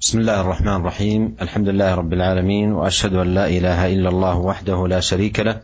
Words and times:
بسم 0.00 0.18
الله 0.18 0.40
الرحمن 0.40 0.74
الرحيم 0.76 1.36
الحمد 1.42 1.68
لله 1.68 1.94
رب 1.94 2.12
العالمين 2.12 2.72
واشهد 2.72 3.14
ان 3.14 3.34
لا 3.34 3.46
اله 3.48 3.86
الا 3.94 4.08
الله 4.08 4.36
وحده 4.38 4.88
لا 4.88 5.00
شريك 5.00 5.40
له 5.40 5.60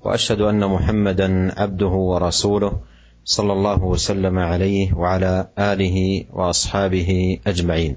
واشهد 0.00 0.40
ان 0.40 0.66
محمدا 0.66 1.60
عبده 1.60 1.86
ورسوله 1.86 2.80
صلى 3.24 3.52
الله 3.52 3.82
وسلم 3.84 4.38
عليه 4.38 4.92
وعلى 4.94 5.48
اله 5.58 6.24
واصحابه 6.32 7.38
اجمعين 7.46 7.96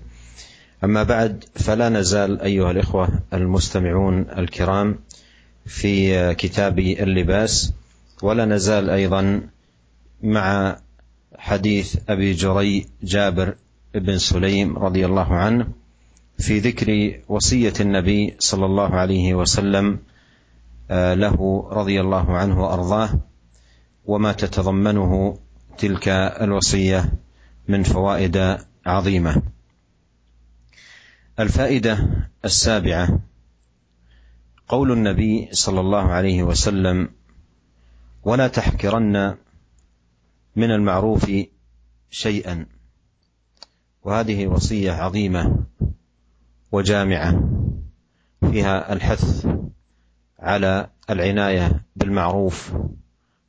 اما 0.84 1.04
بعد 1.04 1.44
فلا 1.56 1.90
نزال 1.90 2.42
ايها 2.42 2.72
الاخوه 2.72 3.10
المستمعون 3.34 4.22
الكرام 4.38 5.00
في 5.66 6.34
كتاب 6.34 6.80
اللباس 6.80 7.74
ولا 8.24 8.46
نزال 8.46 8.90
أيضا 8.90 9.42
مع 10.24 10.78
حديث 11.38 11.98
ابي 12.10 12.34
جري 12.34 12.86
جابر 13.04 13.56
بن 13.96 14.18
سليم 14.18 14.78
رضي 14.78 15.06
الله 15.06 15.36
عنه 15.36 15.68
في 16.38 16.60
ذكر 16.60 17.20
وصية 17.28 17.74
النبي 17.80 18.36
صلى 18.40 18.66
الله 18.66 18.96
عليه 18.96 19.34
وسلم 19.34 20.00
آه، 20.92 21.14
له 21.14 21.68
رضي 21.72 22.02
الله 22.02 22.38
عنه 22.38 22.64
وأرضاه 22.64 23.10
وما 24.06 24.32
تتضمنه 24.32 25.38
تلك 25.78 26.08
الوصية 26.42 27.14
من 27.68 27.84
فوائد 27.84 28.58
عظيمة. 28.86 29.42
الفائدة 31.40 32.08
السابعة 32.46 33.20
قول 34.68 34.92
النبي 34.92 35.50
صلى 35.52 35.80
الله 35.80 36.04
عليه 36.04 36.44
وسلم 36.44 37.10
ولا 38.24 38.48
تحكرن 38.48 39.36
من 40.56 40.72
المعروف 40.72 41.32
شيئا 42.10 42.66
وهذه 44.06 44.48
وصية 44.48 44.92
عظيمة 44.92 45.66
وجامعة 46.72 47.50
فيها 48.52 48.94
الحث 48.94 49.48
على 50.40 50.90
العناية 51.10 51.86
بالمعروف 51.96 52.74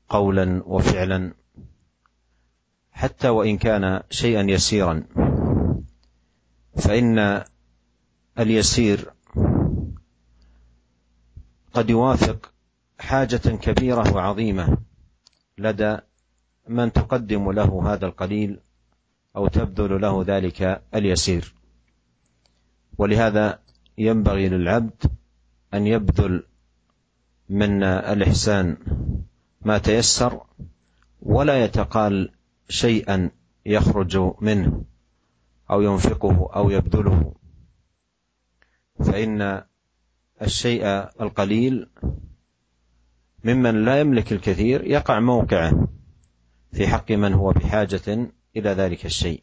قولا 0.08 0.62
وفعلا 0.66 1.34
حتى 2.92 3.28
وإن 3.28 3.58
كان 3.58 4.02
شيئا 4.10 4.42
يسيرا. 4.42 5.02
فإن 6.76 7.44
اليسير 8.38 9.12
قد 11.74 11.90
يوافق 11.90 12.52
حاجة 12.98 13.36
كبيرة 13.36 14.14
وعظيمة 14.14 14.78
لدى 15.58 15.96
من 16.68 16.92
تقدم 16.92 17.50
له 17.52 17.92
هذا 17.92 18.06
القليل 18.06 18.60
أو 19.36 19.48
تبذل 19.48 20.00
له 20.00 20.24
ذلك 20.26 20.82
اليسير. 20.94 21.54
ولهذا 22.98 23.58
ينبغي 23.98 24.48
للعبد 24.48 25.02
أن 25.74 25.86
يبذل 25.86 26.46
من 27.48 27.82
الإحسان 27.82 28.76
ما 29.60 29.78
تيسر 29.78 30.40
ولا 31.22 31.64
يتقال 31.64 32.32
شيئا 32.68 33.30
يخرج 33.66 34.34
منه 34.40 34.84
أو 35.70 35.82
ينفقه 35.82 36.50
أو 36.56 36.70
يبذله. 36.70 37.34
فإن 38.98 39.62
الشيء 40.42 40.86
القليل 41.20 41.88
ممن 43.44 43.84
لا 43.84 44.00
يملك 44.00 44.32
الكثير 44.32 44.84
يقع 44.84 45.20
موقعه 45.20 45.88
في 46.72 46.86
حق 46.86 47.12
من 47.12 47.32
هو 47.32 47.52
بحاجة 47.52 48.28
إلى 48.56 48.70
ذلك 48.70 49.06
الشيء. 49.06 49.42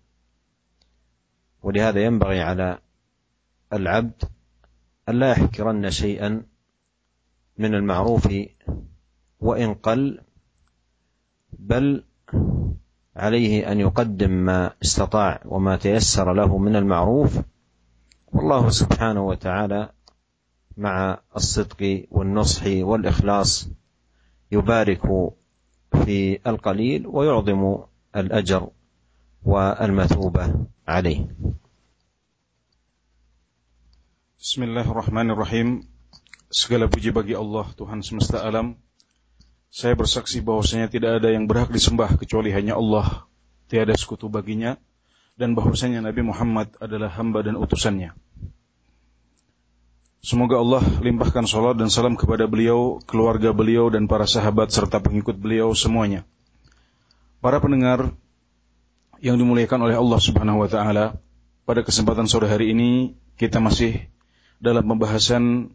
ولهذا 1.63 2.05
ينبغي 2.05 2.41
على 2.41 2.79
العبد 3.73 4.23
الا 5.09 5.31
يحكرن 5.31 5.89
شيئا 5.89 6.45
من 7.57 7.75
المعروف 7.75 8.29
وإن 9.39 9.73
قل 9.73 10.21
بل 11.59 12.03
عليه 13.15 13.71
أن 13.71 13.79
يقدم 13.79 14.31
ما 14.31 14.73
استطاع 14.83 15.41
وما 15.45 15.75
تيسر 15.75 16.33
له 16.33 16.57
من 16.57 16.75
المعروف. 16.75 17.39
والله 18.33 18.69
سبحانه 18.69 19.27
وتعالى 19.27 19.89
مع 20.77 21.19
الصدق 21.35 22.07
والنصح 22.11 22.63
والإخلاص 22.67 23.69
يبارك 24.51 25.01
في 26.05 26.49
القليل 26.49 27.07
ويعظم 27.07 27.77
الأجر. 28.15 28.69
والمثوبه 29.44 30.44
عليه 30.88 31.20
Bismillahirrahmanirrahim. 34.38 35.82
Segala 36.46 36.86
puji 36.86 37.10
bagi 37.10 37.34
Allah 37.34 37.66
Tuhan 37.74 38.06
semesta 38.06 38.38
alam. 38.38 38.78
Saya 39.68 39.98
bersaksi 39.98 40.38
bahwasanya 40.38 40.86
tidak 40.86 41.18
ada 41.20 41.34
yang 41.34 41.50
berhak 41.50 41.74
disembah 41.74 42.14
kecuali 42.14 42.54
hanya 42.54 42.78
Allah. 42.78 43.26
Tiada 43.66 43.98
sekutu 43.98 44.30
baginya 44.30 44.78
dan 45.34 45.58
bahwasanya 45.58 46.06
Nabi 46.06 46.22
Muhammad 46.22 46.70
adalah 46.78 47.10
hamba 47.18 47.42
dan 47.42 47.58
utusannya. 47.58 48.14
Semoga 50.18 50.58
Allah 50.58 50.82
limpahkan 50.98 51.46
salat 51.46 51.78
dan 51.78 51.90
salam 51.90 52.18
kepada 52.18 52.50
beliau, 52.50 52.98
keluarga 53.06 53.54
beliau 53.54 53.90
dan 53.90 54.10
para 54.10 54.26
sahabat 54.26 54.70
serta 54.70 54.98
pengikut 54.98 55.38
beliau 55.38 55.74
semuanya. 55.78 56.26
Para 57.38 57.62
pendengar 57.62 58.14
yang 59.23 59.39
dimuliakan 59.39 59.87
oleh 59.87 59.95
Allah 59.95 60.19
Subhanahu 60.19 60.67
wa 60.67 60.69
taala, 60.69 61.15
pada 61.63 61.79
kesempatan 61.79 62.27
sore 62.27 62.51
hari 62.51 62.75
ini 62.75 63.15
kita 63.39 63.63
masih 63.63 64.11
dalam 64.59 64.83
pembahasan 64.83 65.71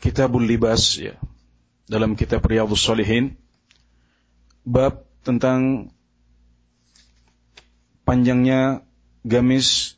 Kitabul 0.00 0.48
Libas 0.48 0.96
ya. 0.96 1.20
Dalam 1.86 2.18
kitab 2.18 2.42
Riyadhus 2.42 2.82
Shalihin 2.82 3.38
bab 4.66 5.06
tentang 5.22 5.92
panjangnya 8.02 8.82
gamis 9.22 9.94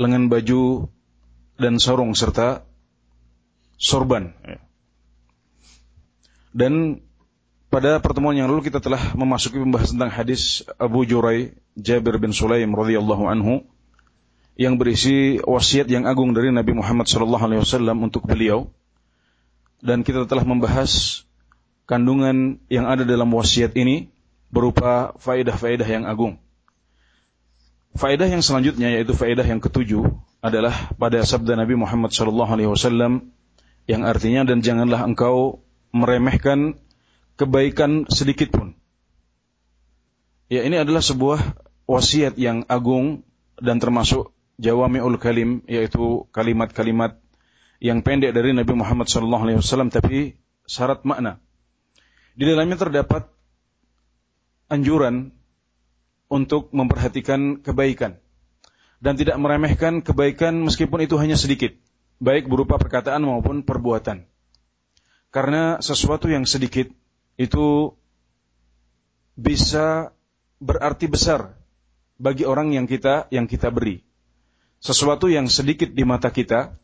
lengan 0.00 0.32
baju 0.32 0.88
dan 1.60 1.76
sarung 1.76 2.16
serta 2.16 2.64
sorban 3.76 4.32
ya. 4.46 4.58
Dan 6.56 7.04
pada 7.68 8.00
pertemuan 8.00 8.32
yang 8.32 8.48
lalu 8.48 8.72
kita 8.72 8.80
telah 8.80 9.12
memasuki 9.12 9.60
pembahasan 9.60 10.00
tentang 10.00 10.12
hadis 10.12 10.64
Abu 10.80 11.04
Jurai 11.04 11.52
Jabir 11.76 12.16
bin 12.16 12.32
Sulaim 12.32 12.72
radhiyallahu 12.72 13.28
anhu 13.28 13.68
yang 14.58 14.80
berisi 14.80 15.38
wasiat 15.44 15.86
yang 15.86 16.08
agung 16.08 16.32
dari 16.32 16.50
Nabi 16.50 16.74
Muhammad 16.74 17.06
SAW 17.06 17.68
untuk 18.00 18.24
beliau 18.26 18.72
dan 19.84 20.02
kita 20.02 20.26
telah 20.26 20.42
membahas 20.42 21.22
kandungan 21.86 22.58
yang 22.66 22.88
ada 22.88 23.06
dalam 23.06 23.30
wasiat 23.30 23.76
ini 23.78 24.10
berupa 24.48 25.14
faedah-faedah 25.20 25.86
yang 25.86 26.04
agung. 26.08 26.40
Faedah 27.94 28.26
yang 28.26 28.42
selanjutnya 28.42 28.90
yaitu 28.96 29.12
faedah 29.12 29.44
yang 29.44 29.60
ketujuh 29.60 30.08
adalah 30.40 30.72
pada 30.96 31.20
sabda 31.22 31.54
Nabi 31.54 31.78
Muhammad 31.78 32.10
SAW 32.10 33.28
yang 33.88 34.02
artinya 34.04 34.42
dan 34.48 34.60
janganlah 34.64 35.04
engkau 35.04 35.64
meremehkan 35.94 36.80
kebaikan 37.38 38.10
sedikit 38.10 38.50
pun. 38.50 38.74
Ya 40.50 40.66
ini 40.66 40.76
adalah 40.76 41.00
sebuah 41.00 41.38
wasiat 41.86 42.34
yang 42.36 42.66
agung 42.66 43.22
dan 43.62 43.78
termasuk 43.78 44.34
jawami'ul 44.58 45.16
kalim 45.22 45.62
yaitu 45.70 46.26
kalimat-kalimat 46.34 47.16
yang 47.78 48.02
pendek 48.02 48.34
dari 48.34 48.50
Nabi 48.50 48.74
Muhammad 48.74 49.06
SAW 49.06 49.62
tapi 49.94 50.34
syarat 50.66 51.06
makna. 51.06 51.38
Di 52.34 52.42
dalamnya 52.42 52.74
terdapat 52.74 53.30
anjuran 54.66 55.30
untuk 56.26 56.74
memperhatikan 56.74 57.62
kebaikan 57.62 58.18
dan 58.98 59.14
tidak 59.14 59.38
meremehkan 59.38 60.02
kebaikan 60.02 60.66
meskipun 60.66 61.06
itu 61.06 61.14
hanya 61.22 61.38
sedikit, 61.38 61.70
baik 62.18 62.50
berupa 62.50 62.82
perkataan 62.82 63.22
maupun 63.22 63.62
perbuatan. 63.62 64.26
Karena 65.30 65.78
sesuatu 65.78 66.26
yang 66.26 66.48
sedikit 66.48 66.88
itu 67.38 67.94
bisa 69.38 70.10
berarti 70.58 71.06
besar 71.06 71.54
bagi 72.18 72.42
orang 72.42 72.74
yang 72.74 72.90
kita 72.90 73.30
yang 73.30 73.46
kita 73.46 73.70
beri 73.70 74.02
sesuatu 74.78 75.26
yang 75.26 75.50
sedikit 75.50 75.90
di 75.90 76.06
mata 76.06 76.30
kita 76.30 76.74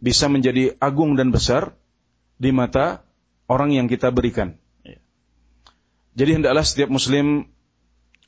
bisa 0.00 0.28
menjadi 0.28 0.76
agung 0.80 1.16
dan 1.16 1.32
besar 1.32 1.76
di 2.40 2.52
mata 2.52 3.04
orang 3.48 3.76
yang 3.76 3.86
kita 3.88 4.08
berikan. 4.08 4.56
Ya. 4.80 4.96
Jadi 6.16 6.40
hendaklah 6.40 6.64
setiap 6.64 6.88
muslim 6.88 7.52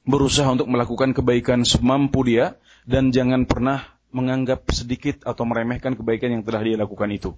berusaha 0.05 0.49
untuk 0.53 0.69
melakukan 0.69 1.17
kebaikan 1.17 1.65
semampu 1.65 2.25
dia 2.29 2.61
dan 2.85 3.09
jangan 3.15 3.49
pernah 3.49 3.89
menganggap 4.13 4.69
sedikit 4.69 5.25
atau 5.25 5.49
meremehkan 5.49 5.97
kebaikan 5.97 6.37
yang 6.37 6.43
telah 6.45 6.61
dia 6.61 6.77
lakukan 6.77 7.09
itu. 7.09 7.31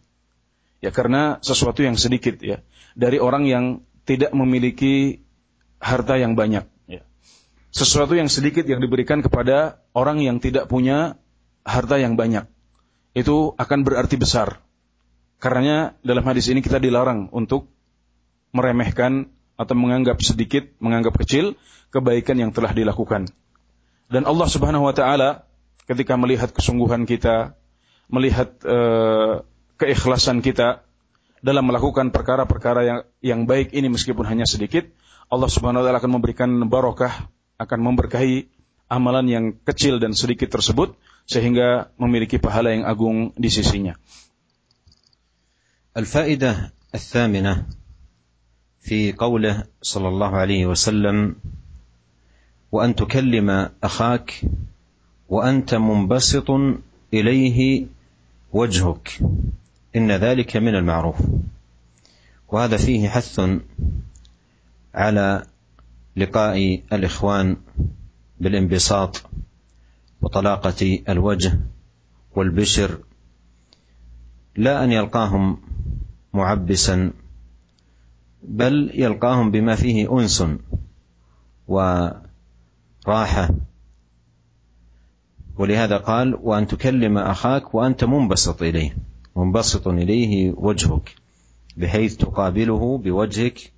Ya 0.83 0.91
karena 0.91 1.39
sesuatu 1.41 1.87
yang 1.87 1.95
sedikit 1.95 2.43
ya 2.43 2.61
dari 2.99 3.23
orang 3.23 3.47
yang 3.47 3.65
tidak 4.05 4.33
memiliki 4.37 5.25
harta 5.81 6.17
yang 6.17 6.37
banyak. 6.37 6.65
Ya. 6.89 7.03
sesuatu 7.75 8.15
yang 8.17 8.31
sedikit 8.31 8.65
yang 8.65 8.81
diberikan 8.81 9.21
kepada 9.21 9.83
orang 9.97 10.21
yang 10.21 10.39
tidak 10.41 10.69
punya 10.69 11.21
harta 11.65 11.97
yang 12.01 12.15
banyak. 12.15 12.47
Itu 13.17 13.56
akan 13.56 13.85
berarti 13.85 14.21
besar. 14.21 14.61
Karena 15.41 15.93
dalam 16.01 16.25
hadis 16.25 16.49
ini 16.49 16.65
kita 16.65 16.81
dilarang 16.81 17.29
untuk 17.35 17.69
meremehkan 18.55 19.29
atau 19.59 19.75
menganggap 19.77 20.23
sedikit, 20.23 20.65
menganggap 20.79 21.19
kecil 21.21 21.59
kebaikan 21.91 22.39
yang 22.39 22.50
telah 22.55 22.73
dilakukan. 22.73 23.29
Dan 24.09 24.23
Allah 24.29 24.49
Subhanahu 24.49 24.87
wa 24.87 24.95
taala 24.95 25.47
ketika 25.85 26.17
melihat 26.17 26.53
kesungguhan 26.53 27.05
kita, 27.05 27.57
melihat 28.09 28.57
uh, 28.65 29.45
keikhlasan 29.81 30.41
kita 30.45 30.84
dalam 31.44 31.63
melakukan 31.68 32.12
perkara-perkara 32.12 32.81
yang 32.84 33.00
yang 33.24 33.42
baik 33.48 33.72
ini 33.72 33.88
meskipun 33.88 34.28
hanya 34.28 34.44
sedikit, 34.44 34.88
Allah 35.31 35.48
Subhanahu 35.48 35.81
wa 35.81 35.86
taala 35.88 36.00
akan 36.04 36.13
memberikan 36.19 36.50
barokah 36.68 37.30
akan 37.60 37.80
memberkahi 37.80 38.48
amalan 38.90 39.25
yang 39.30 39.46
kecil 39.63 40.00
dan 40.01 40.16
sedikit 40.16 40.50
tersebut 40.50 40.96
sehingga 41.30 41.94
memiliki 42.01 42.42
pahala 42.42 42.74
yang 42.74 42.84
agung 42.88 43.31
di 43.38 43.50
sisinya. 43.51 43.96
الفائدة 45.90 46.72
الثامنة 46.96 47.66
في 48.80 49.12
قوله 49.13 49.68
صلى 49.81 50.07
الله 50.07 50.31
عليه 50.31 50.63
وسلم 50.66 51.36
وأن 52.72 52.96
تكلم 52.96 53.69
أخاك 53.84 54.42
وأنت 55.30 55.75
منبسط 55.75 56.50
إليه 57.13 57.86
وجهك 58.54 59.19
إن 59.96 60.12
ذلك 60.12 60.56
من 60.56 60.75
المعروف. 60.75 61.17
وهذا 62.49 62.76
فيه 62.76 63.08
حث 63.08 63.41
على 64.94 65.46
لقاء 66.17 66.82
الإخوان 66.93 67.56
بالانبساط 68.41 69.23
وطلاقة 70.23 70.99
الوجه 71.08 71.61
والبشر 72.37 72.99
لا 74.56 74.85
أن 74.85 74.93
يلقاهم 74.93 75.58
معبسا 76.35 77.12
بل 78.43 78.90
يلقاهم 78.94 79.50
بما 79.50 79.75
فيه 79.75 80.20
أنس 80.20 80.44
وراحة. 81.69 83.50
ولهذا 85.56 85.97
قال 85.97 86.35
وأن 86.35 86.67
تكلم 86.67 87.19
أخاك 87.19 87.75
وأنت 87.75 88.05
منبسط 88.05 88.62
إليه. 88.62 88.97
منبسط 89.37 89.89
إليه 89.89 90.53
وجهك 90.57 91.15
بحيث 91.77 92.17
تقابله 92.17 92.99
بوجهك 92.99 93.73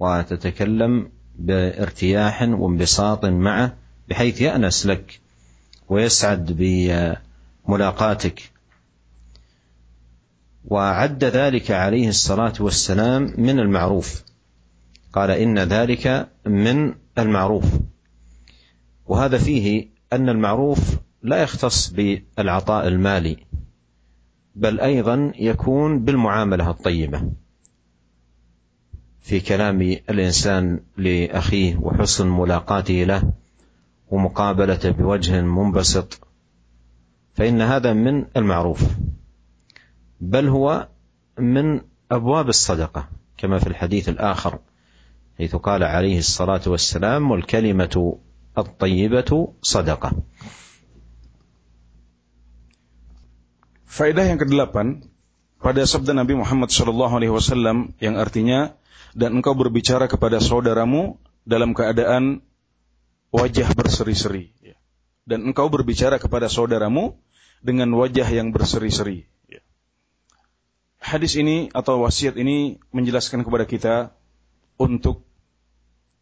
وتتكلم 0.00 1.10
بارتياح 1.38 2.42
وانبساط 2.42 3.24
معه 3.24 3.76
بحيث 4.08 4.40
يأنس 4.40 4.86
لك 4.86 5.20
ويسعد 5.88 6.52
بملاقاتك. 7.66 8.50
وعد 10.64 11.24
ذلك 11.24 11.70
عليه 11.70 12.08
الصلاة 12.08 12.52
والسلام 12.60 13.34
من 13.38 13.58
المعروف. 13.58 14.22
قال 15.12 15.30
إن 15.30 15.58
ذلك 15.58 16.28
من 16.46 16.94
المعروف. 17.18 17.64
وهذا 19.06 19.38
فيه 19.38 19.88
أن 20.12 20.28
المعروف 20.28 20.78
لا 21.22 21.42
يختص 21.42 21.90
بالعطاء 21.90 22.88
المالي. 22.88 23.36
بل 24.54 24.80
أيضا 24.80 25.32
يكون 25.38 26.04
بالمعاملة 26.04 26.70
الطيبة. 26.70 27.30
في 29.20 29.40
كلام 29.40 29.82
الإنسان 29.82 30.80
لأخيه 30.96 31.76
وحسن 31.76 32.28
ملاقاته 32.28 33.04
له 33.04 33.32
ومقابلته 34.10 34.90
بوجه 34.90 35.40
منبسط 35.40 36.26
فإن 37.34 37.62
هذا 37.62 37.92
من 37.92 38.24
المعروف. 38.36 38.82
بل 40.20 40.48
هو 40.48 40.88
من 41.38 41.80
أبواب 42.10 42.48
الصدقة 42.48 43.08
كما 43.36 43.58
في 43.58 43.66
الحديث 43.66 44.08
الآخر 44.08 44.58
حيث 45.38 45.56
قال 45.56 45.82
عليه 45.82 46.18
الصلاة 46.18 46.60
والسلام 46.66 47.30
والكلمة 47.30 48.18
الطيبة 48.58 49.52
صدقة. 49.62 50.12
Faedah 53.90 54.22
yang 54.22 54.38
kedelapan 54.38 55.02
pada 55.58 55.82
sabda 55.82 56.14
Nabi 56.14 56.38
Muhammad 56.38 56.70
SAW 56.70 57.90
yang 57.98 58.14
artinya 58.14 58.78
dan 59.18 59.42
engkau 59.42 59.58
berbicara 59.58 60.06
kepada 60.06 60.38
saudaramu 60.38 61.18
dalam 61.42 61.74
keadaan 61.74 62.38
wajah 63.34 63.66
berseri-seri. 63.74 64.54
Ya. 64.62 64.78
Dan 65.26 65.50
engkau 65.50 65.66
berbicara 65.66 66.22
kepada 66.22 66.46
saudaramu 66.46 67.18
dengan 67.66 67.90
wajah 67.98 68.30
yang 68.30 68.54
berseri-seri. 68.54 69.26
Ya. 69.50 69.58
Hadis 71.02 71.34
ini 71.34 71.74
atau 71.74 72.06
wasiat 72.06 72.38
ini 72.38 72.78
menjelaskan 72.94 73.42
kepada 73.42 73.66
kita 73.66 73.94
untuk 74.78 75.26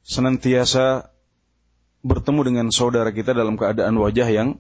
senantiasa 0.09 1.12
bertemu 2.00 2.41
dengan 2.49 2.67
saudara 2.73 3.12
kita 3.12 3.37
dalam 3.37 3.61
keadaan 3.61 3.93
wajah 4.00 4.29
yang 4.32 4.56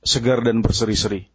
segar 0.00 0.40
dan 0.40 0.64
berseri-seri. 0.64 1.33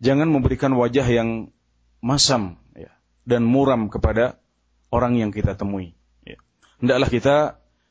Jangan 0.00 0.32
memberikan 0.32 0.72
wajah 0.72 1.04
yang 1.04 1.52
masam 2.00 2.56
ya, 2.72 2.88
dan 3.28 3.44
muram 3.44 3.92
kepada 3.92 4.40
orang 4.88 5.20
yang 5.20 5.30
kita 5.30 5.54
temui. 5.54 5.92
Ya. 6.24 6.40
Hendaklah 6.80 7.08
kita 7.12 7.36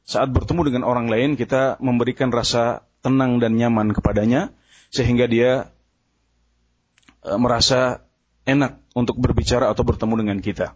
saat 0.09 0.33
bertemu 0.33 0.73
dengan 0.73 0.83
orang 0.89 1.05
lain 1.05 1.37
kita 1.37 1.77
memberikan 1.77 2.33
rasa 2.33 2.81
tenang 3.05 3.37
dan 3.37 3.55
nyaman 3.55 3.93
kepadanya 3.93 4.49
sehingga 4.89 5.29
dia 5.29 5.69
e, 7.21 7.31
merasa 7.37 8.01
enak 8.49 8.81
untuk 8.97 9.21
berbicara 9.21 9.69
atau 9.69 9.85
bertemu 9.85 10.25
dengan 10.25 10.37
kita. 10.41 10.73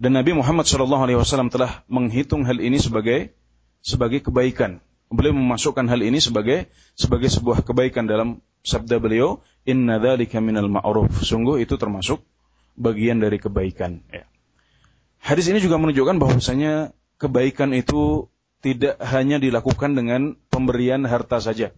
Dan 0.00 0.16
Nabi 0.16 0.32
Muhammad 0.32 0.64
SAW 0.64 1.52
telah 1.52 1.84
menghitung 1.86 2.48
hal 2.48 2.58
ini 2.58 2.80
sebagai 2.80 3.36
sebagai 3.84 4.24
kebaikan. 4.24 4.80
Beliau 5.12 5.36
memasukkan 5.36 5.84
hal 5.92 6.00
ini 6.00 6.18
sebagai 6.18 6.72
sebagai 6.96 7.28
sebuah 7.28 7.60
kebaikan 7.60 8.08
dalam 8.08 8.40
sabda 8.64 8.96
beliau, 8.96 9.44
"Inna 9.68 9.98
dzalika 10.02 10.42
minal 10.42 10.68
ma'ruf." 10.68 11.22
Sungguh 11.22 11.62
itu 11.62 11.78
termasuk 11.78 12.22
bagian 12.78 13.20
dari 13.20 13.36
kebaikan. 13.36 14.00
Ya. 14.08 14.24
Hadis 15.22 15.46
ini 15.50 15.62
juga 15.62 15.78
menunjukkan 15.78 16.18
bahwasanya 16.18 16.90
kebaikan 17.20 17.70
itu 17.76 18.26
tidak 18.62 18.98
hanya 19.02 19.38
dilakukan 19.38 19.94
dengan 19.94 20.34
pemberian 20.50 21.06
harta 21.06 21.38
saja. 21.38 21.70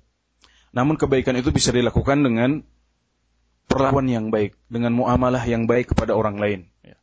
Namun 0.73 0.97
kebaikan 0.97 1.37
itu 1.37 1.53
bisa 1.53 1.73
dilakukan 1.73 2.25
dengan 2.25 2.65
perlakuan 3.69 4.09
yang 4.09 4.29
baik, 4.29 4.57
dengan 4.69 4.93
muamalah 4.93 5.45
yang 5.45 5.65
baik 5.69 5.93
kepada 5.93 6.17
orang 6.17 6.41
lain. 6.41 6.61
Ya. 6.85 6.97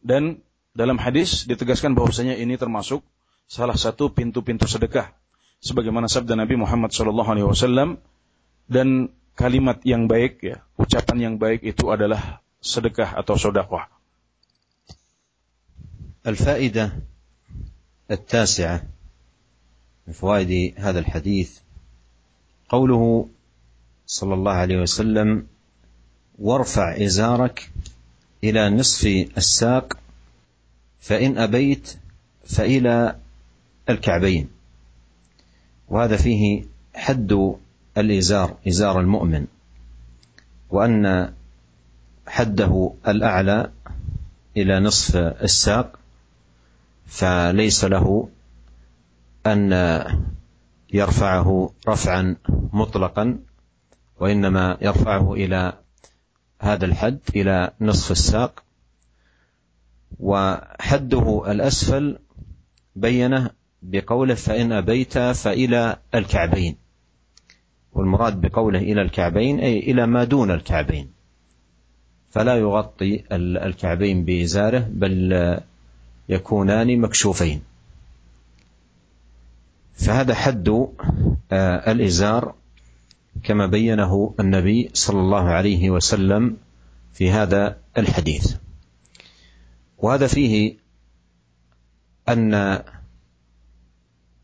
Dan 0.00 0.44
dalam 0.76 0.96
hadis 1.00 1.44
ditegaskan 1.48 1.96
bahwasanya 1.96 2.38
ini 2.38 2.54
termasuk 2.54 3.02
salah 3.48 3.74
satu 3.74 4.12
pintu-pintu 4.12 4.68
sedekah. 4.68 5.12
Sebagaimana 5.58 6.06
sabda 6.06 6.38
Nabi 6.38 6.54
Muhammad 6.54 6.94
SAW 6.94 7.98
dan 8.70 9.10
kalimat 9.38 9.78
yang 9.86 10.10
baik, 10.10 10.42
ya, 10.42 10.66
ucapan 10.74 11.30
yang 11.30 11.34
baik 11.38 11.62
itu 11.62 11.86
adalah 11.94 12.42
sedekah 12.58 13.14
atau 13.14 13.38
sodakoh. 13.38 13.86
الفائدة 16.28 16.92
التاسعة 18.10 18.82
من 20.06 20.12
فوائد 20.12 20.74
هذا 20.76 20.98
الحديث 20.98 21.58
قوله 22.68 23.28
صلى 24.06 24.34
الله 24.34 24.52
عليه 24.52 24.78
وسلم 24.82 25.46
وارفع 26.38 26.96
إزارك 26.96 27.70
إلى 28.44 28.70
نصف 28.70 29.06
الساق 29.36 29.98
فإن 31.00 31.38
أبيت 31.38 31.96
فإلى 32.44 33.16
الكعبين 33.88 34.48
وهذا 35.88 36.16
فيه 36.16 36.64
حد 36.94 37.56
الإزار 38.00 38.56
إزار 38.68 39.00
المؤمن 39.00 39.46
وأن 40.70 41.32
حده 42.26 42.92
الأعلى 43.08 43.70
إلى 44.56 44.80
نصف 44.80 45.16
الساق 45.16 45.98
فليس 47.06 47.84
له 47.84 48.28
أن 49.46 49.72
يرفعه 50.92 51.70
رفعا 51.88 52.36
مطلقا 52.72 53.38
وإنما 54.20 54.78
يرفعه 54.80 55.34
إلى 55.34 55.72
هذا 56.60 56.84
الحد 56.84 57.18
إلى 57.36 57.70
نصف 57.80 58.10
الساق. 58.10 58.62
وحده 60.20 61.44
الأسفل 61.50 62.18
بينه 62.96 63.50
بقوله 63.82 64.34
فإن 64.34 64.72
أبيت 64.72 65.18
فإلى 65.18 65.96
الكعبين. 66.14 66.76
والمراد 67.98 68.40
بقوله 68.40 68.78
إلى 68.78 69.02
الكعبين 69.02 69.60
أي 69.60 69.78
إلى 69.78 70.06
ما 70.06 70.24
دون 70.24 70.50
الكعبين. 70.50 71.10
فلا 72.30 72.56
يغطي 72.56 73.24
الكعبين 73.32 74.24
بإزاره 74.24 74.88
بل 74.90 75.60
يكونان 76.28 77.00
مكشوفين. 77.00 77.62
فهذا 79.94 80.34
حد 80.34 80.68
آه، 81.52 81.92
الإزار 81.92 82.54
كما 83.42 83.66
بينه 83.66 84.34
النبي 84.40 84.90
صلى 84.92 85.20
الله 85.20 85.44
عليه 85.48 85.90
وسلم 85.90 86.56
في 87.12 87.30
هذا 87.30 87.76
الحديث. 87.98 88.54
وهذا 89.98 90.26
فيه 90.26 90.76
أن 92.28 92.50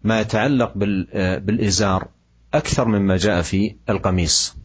ما 0.04 0.20
يتعلق 0.20 0.72
آه، 1.12 1.38
بالإزار 1.38 2.08
أكثر 2.54 2.88
مما 2.88 3.16
جاء 3.16 3.42
في 3.42 3.76
القميص 3.88 4.56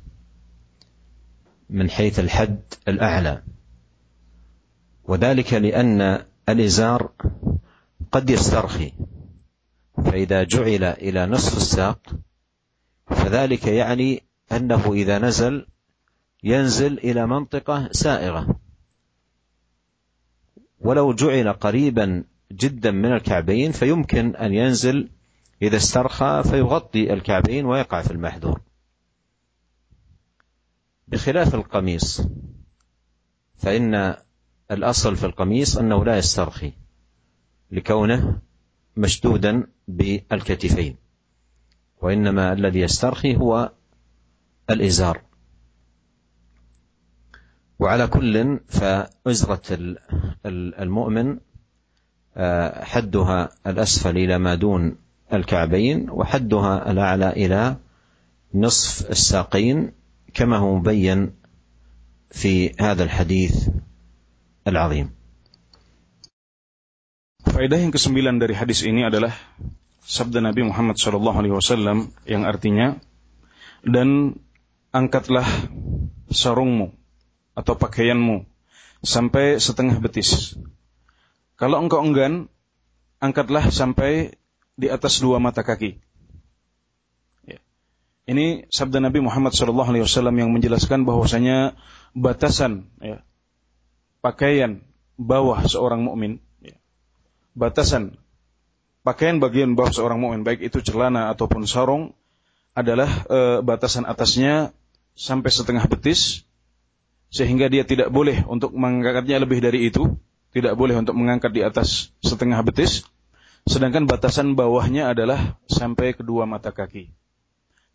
من 1.69 1.89
حيث 1.89 2.19
الحد 2.19 2.62
الأعلى. 2.88 3.43
وذلك 5.03 5.53
لأن 5.53 6.25
الإزار 6.50 7.12
قد 8.12 8.29
يسترخي. 8.29 8.91
فإذا 10.05 10.43
جعل 10.43 10.84
إلى 10.84 11.25
نصف 11.25 11.58
الساق 11.58 12.15
فذلك 13.08 13.67
يعني 13.67 14.24
أنه 14.51 14.93
إذا 14.93 15.19
نزل 15.19 15.65
ينزل 16.43 16.98
إلى 16.98 17.27
منطقة 17.27 17.89
سائغة. 17.91 18.60
ولو 20.79 21.13
جعل 21.13 21.53
قريبا 21.53 22.24
جدا 22.51 22.91
من 22.91 23.13
الكعبين 23.13 23.72
فيمكن 23.72 24.36
أن 24.36 24.53
ينزل 24.53 25.10
إذا 25.62 25.78
استرخى 25.78 26.44
فيغطي 26.50 27.13
الكعبين 27.13 27.66
ويقع 27.66 28.01
في 28.01 28.12
المحذور. 28.12 28.62
بخلاف 31.08 31.56
القميص 31.56 32.22
فإن 33.58 34.16
الأصل 34.72 35.16
في 35.16 35.25
القميص 35.25 35.78
أنه 35.78 36.06
لا 36.06 36.18
يسترخي 36.18 36.74
لكونه 37.72 38.42
مشدودا 38.98 39.68
بالكتفين 39.88 40.96
وإنما 42.01 42.54
الذي 42.54 42.80
يسترخي 42.80 43.36
هو 43.36 43.72
الإزار. 44.70 45.22
وعلى 47.80 48.08
كل 48.08 48.60
فأزرة 48.68 49.96
المؤمن 50.46 51.39
آه، 52.38 52.84
حدها 52.84 53.50
الأسفل 53.68 54.18
إلى 54.18 54.38
ما 54.38 54.56
دون 54.56 54.98
الكعبين 55.33 56.11
وحدها 56.11 56.90
الأعلى 56.90 57.28
إلى 57.30 57.76
نصف 58.54 59.11
الساقين 59.11 59.92
كما 60.35 60.56
هو 60.56 60.78
مبين 60.78 61.33
في 62.30 62.75
هذا 62.80 63.04
الحديث 63.04 63.68
العظيم 64.66 65.09
Faedah 67.44 67.76
yang 67.76 67.94
kesembilan 67.94 68.40
dari 68.42 68.56
hadis 68.56 68.83
ini 68.83 69.06
adalah 69.06 69.30
sabda 70.02 70.42
Nabi 70.42 70.66
Muhammad 70.66 70.99
SAW 70.99 72.11
yang 72.26 72.42
artinya 72.42 72.99
dan 73.85 74.40
angkatlah 74.90 75.47
sarungmu 76.35 76.90
atau 77.54 77.78
pakaianmu 77.78 78.49
sampai 79.06 79.61
setengah 79.61 80.00
betis. 80.00 80.56
Kalau 81.54 81.78
engkau 81.78 82.02
enggan, 82.02 82.50
angkatlah 83.23 83.71
sampai 83.71 84.35
di 84.79 84.88
atas 84.88 85.19
dua 85.19 85.43
mata 85.43 85.59
kaki. 85.59 86.00
Ya. 87.43 87.59
Ini 88.24 88.71
sabda 88.71 89.03
Nabi 89.03 89.19
Muhammad 89.19 89.51
SAW 89.51 90.07
yang 90.31 90.55
menjelaskan 90.55 91.03
bahwasanya 91.03 91.75
batasan 92.15 92.88
ya, 93.03 93.19
pakaian 94.24 94.79
bawah 95.19 95.59
seorang 95.67 96.07
mukmin 96.07 96.39
batasan 97.59 98.15
pakaian 99.03 99.43
bagian 99.43 99.75
bawah 99.75 99.91
seorang 99.91 100.24
mukmin 100.24 100.48
baik 100.48 100.63
itu 100.63 100.79
celana 100.79 101.27
ataupun 101.33 101.67
sarung 101.67 102.15
adalah 102.71 103.09
e, 103.27 103.39
batasan 103.59 104.07
atasnya 104.07 104.71
sampai 105.12 105.51
setengah 105.51 105.83
betis 105.91 106.48
sehingga 107.29 107.67
dia 107.67 107.83
tidak 107.83 108.09
boleh 108.09 108.41
untuk 108.50 108.74
mengangkatnya 108.74 109.38
lebih 109.38 109.62
dari 109.62 109.86
itu, 109.86 110.17
tidak 110.50 110.74
boleh 110.74 110.98
untuk 110.98 111.13
mengangkat 111.13 111.53
di 111.53 111.62
atas 111.62 112.09
setengah 112.25 112.57
betis, 112.65 113.05
sedangkan 113.68 114.08
batasan 114.08 114.54
bawahnya 114.54 115.12
adalah 115.12 115.58
sampai 115.68 116.16
kedua 116.16 116.46
mata 116.46 116.72
kaki. 116.72 117.12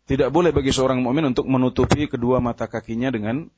Tidak 0.05 0.29
boleh 0.29 0.53
bagi 0.53 0.69
seorang 0.69 1.01
mukmin 1.01 1.33
untuk 1.33 1.49
menutupi 1.49 2.05
kedua 2.05 2.37
mata 2.37 2.69
kakinya 2.69 3.09
dengan 3.09 3.49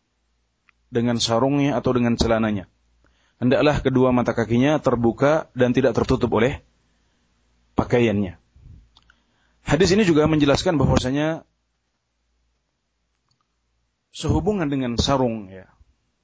dengan 0.88 1.20
sarungnya 1.20 1.76
atau 1.76 1.92
dengan 1.92 2.16
celananya 2.16 2.72
hendaklah 3.42 3.82
kedua 3.82 4.10
mata 4.14 4.34
kakinya 4.34 4.82
terbuka 4.82 5.50
dan 5.54 5.74
tidak 5.74 5.94
tertutup 5.98 6.30
oleh 6.34 6.62
pakaiannya. 7.78 8.38
Hadis 9.68 9.90
ini 9.94 10.08
juga 10.08 10.26
menjelaskan 10.26 10.80
bahwasanya 10.80 11.44
sehubungan 14.16 14.72
dengan 14.72 14.98
sarung 14.98 15.52
ya, 15.52 15.70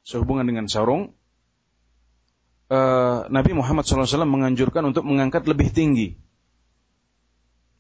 sehubungan 0.02 0.48
dengan 0.48 0.66
sarung 0.66 1.14
uh, 2.74 3.30
Nabi 3.30 3.52
Muhammad 3.54 3.86
SAW 3.86 4.26
menganjurkan 4.26 4.82
untuk 4.90 5.06
mengangkat 5.06 5.46
lebih 5.46 5.70
tinggi. 5.70 6.18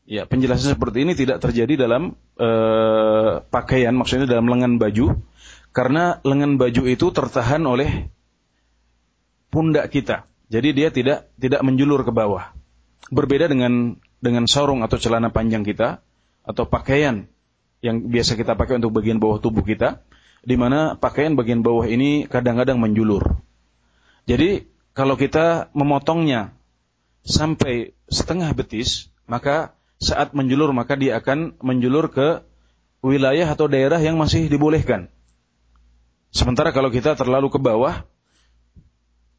Ya, 0.04 0.28
penjelasan 0.28 0.76
seperti 0.76 1.08
ini 1.08 1.16
tidak 1.16 1.40
terjadi 1.40 1.88
dalam 1.88 2.20
uh, 2.38 3.40
pakaian, 3.48 3.96
maksudnya 3.96 4.28
dalam 4.28 4.52
lengan 4.52 4.76
baju, 4.76 5.24
karena 5.72 6.20
lengan 6.28 6.60
baju 6.60 6.84
itu 6.86 7.08
tertahan 7.10 7.64
oleh 7.64 8.12
pundak 9.48 9.90
kita. 9.90 10.28
Jadi 10.52 10.70
dia 10.76 10.92
tidak 10.92 11.32
tidak 11.40 11.64
menjulur 11.64 12.04
ke 12.04 12.12
bawah. 12.12 12.52
Berbeda 13.10 13.48
dengan 13.48 13.96
dengan 14.20 14.44
sarung 14.46 14.84
atau 14.84 15.00
celana 15.00 15.32
panjang 15.32 15.64
kita 15.64 16.04
atau 16.44 16.68
pakaian 16.68 17.32
yang 17.80 18.04
biasa 18.12 18.36
kita 18.36 18.60
pakai 18.60 18.84
untuk 18.84 18.92
bagian 18.96 19.24
bawah 19.24 19.40
tubuh 19.40 19.64
kita, 19.64 20.04
di 20.44 20.60
mana 20.60 21.00
pakaian 21.00 21.40
bagian 21.40 21.64
bawah 21.64 21.88
ini 21.88 22.28
kadang-kadang 22.28 22.76
menjulur. 22.76 23.40
Jadi 24.28 24.73
kalau 24.94 25.18
kita 25.18 25.74
memotongnya 25.74 26.54
sampai 27.26 27.98
setengah 28.10 28.54
betis, 28.54 29.10
maka 29.26 29.74
saat 29.98 30.38
menjulur 30.38 30.70
maka 30.76 30.94
dia 30.94 31.18
akan 31.18 31.58
menjulur 31.62 32.14
ke 32.14 32.46
wilayah 33.02 33.50
atau 33.50 33.66
daerah 33.66 33.98
yang 34.00 34.16
masih 34.16 34.48
dibolehkan. 34.48 35.10
Sementara 36.34 36.74
kalau 36.74 36.90
kita 36.90 37.14
terlalu 37.14 37.50
ke 37.54 37.60
bawah, 37.62 38.06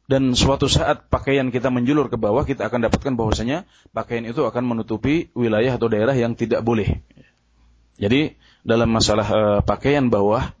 dan 0.05 0.37
suatu 0.37 0.69
saat 0.69 1.09
pakaian 1.09 1.49
kita 1.49 1.73
menjulur 1.73 2.13
ke 2.13 2.17
bawah, 2.17 2.45
kita 2.45 2.69
akan 2.69 2.85
dapatkan 2.85 3.17
bahwasanya 3.17 3.65
pakaian 3.89 4.21
itu 4.21 4.45
akan 4.45 4.63
menutupi 4.63 5.33
wilayah 5.33 5.81
atau 5.81 5.89
daerah 5.89 6.13
yang 6.13 6.37
tidak 6.37 6.61
boleh. 6.61 7.01
Jadi 7.97 8.37
dalam 8.61 8.91
masalah 8.93 9.27
uh, 9.27 9.59
pakaian 9.65 10.05
bawah 10.13 10.53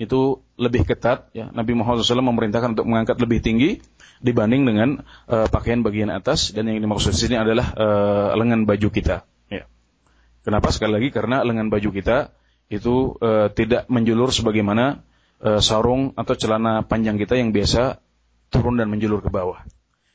itu 0.00 0.40
lebih 0.56 0.88
ketat 0.88 1.28
ya 1.36 1.52
Nabi 1.52 1.76
Muhammad 1.76 2.02
SAW 2.02 2.24
memerintahkan 2.24 2.72
untuk 2.72 2.88
mengangkat 2.88 3.20
lebih 3.20 3.44
tinggi 3.44 3.84
dibanding 4.20 4.68
dengan 4.68 4.88
uh, 5.28 5.48
pakaian 5.48 5.80
bagian 5.80 6.12
atas 6.12 6.52
dan 6.52 6.68
yang 6.68 6.84
dimaksud 6.84 7.16
di 7.16 7.20
sini 7.20 7.36
adalah 7.40 7.72
uh, 7.72 8.28
lengan 8.36 8.68
baju 8.68 8.88
kita 8.92 9.24
ya. 9.48 9.64
Kenapa 10.44 10.68
sekali 10.70 11.00
lagi 11.00 11.08
karena 11.08 11.40
lengan 11.40 11.72
baju 11.72 11.88
kita 11.88 12.36
itu 12.70 13.16
uh, 13.18 13.48
tidak 13.50 13.88
menjulur 13.88 14.30
sebagaimana 14.30 15.02
uh, 15.42 15.58
sarung 15.58 16.12
atau 16.14 16.36
celana 16.36 16.84
panjang 16.84 17.16
kita 17.16 17.40
yang 17.40 17.50
biasa 17.50 17.98
turun 18.52 18.76
dan 18.76 18.92
menjulur 18.92 19.24
ke 19.24 19.32
bawah. 19.32 19.64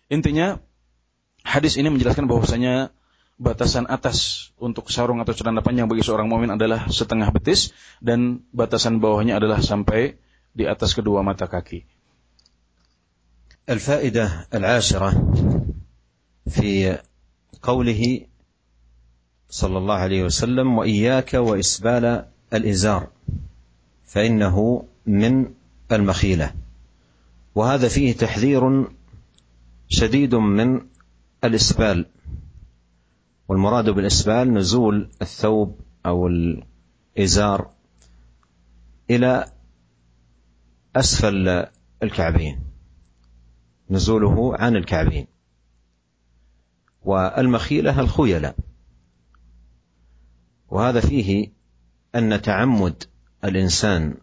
Intinya 0.07 0.62
hadis 1.41 1.75
ini 1.81 1.89
menjelaskan 1.89 2.29
bahwasanya 2.29 2.93
batasan 3.35 3.89
atas 3.91 4.50
untuk 4.55 4.88
sarung 4.88 5.19
atau 5.19 5.35
celana 5.35 5.59
panjang 5.59 5.91
bagi 5.91 6.05
seorang 6.05 6.31
mukmin 6.31 6.55
adalah 6.55 6.88
setengah 6.88 7.27
betis 7.35 7.75
dan 8.00 8.45
batasan 8.55 9.03
bawahnya 9.03 9.41
adalah 9.41 9.59
sampai 9.59 10.15
di 10.55 10.63
atas 10.63 10.95
kedua 10.95 11.19
mata 11.19 11.50
kaki. 11.51 11.94
الفائدة 13.69 14.48
العاشرة 14.53 15.34
في 16.48 17.00
قوله 17.62 18.22
صلى 19.50 19.77
الله 19.77 19.95
عليه 19.95 20.24
وسلم 20.24 20.77
وإياك 20.77 21.34
وإسبال 21.34 22.25
الإزار 22.53 23.07
فإنه 24.05 24.86
من 25.05 25.53
المخيلة. 25.91 26.53
وهذا 27.55 27.88
فيه 27.88 28.13
تحذير 28.13 28.88
شديد 29.88 30.36
من 30.36 30.81
الإسبال 31.43 32.05
والمراد 33.48 33.89
بالإسبال 33.89 34.53
نزول 34.53 35.10
الثوب 35.22 35.79
أو 36.05 36.27
الإزار 36.27 37.69
إلى 39.10 39.45
أسفل 40.95 41.67
الكعبين. 42.03 42.75
نزوله 43.89 44.58
عن 44.58 44.75
الكعبين. 44.75 45.27
والمخيلة 47.04 48.00
الخيلاء. 48.00 48.56
وهذا 50.70 51.00
فيه 51.00 51.48
أن 52.15 52.42
تعمد 52.42 53.04
الإنسان 53.44 54.18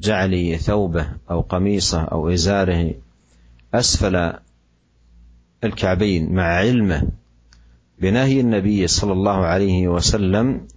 جعل 0.00 0.58
ثوبه 0.58 1.16
أو 1.30 1.40
قميصه 1.40 2.02
أو 2.02 2.28
إزاره 2.28 2.94
أسفل 3.74 4.38
الكعبين 5.64 6.34
مع 6.34 6.42
علمه 6.42 7.08
بنهي 7.98 8.40
النبي 8.40 8.86
صلى 8.86 9.12
الله 9.12 9.36
عليه 9.46 9.88
وسلم 9.88 10.68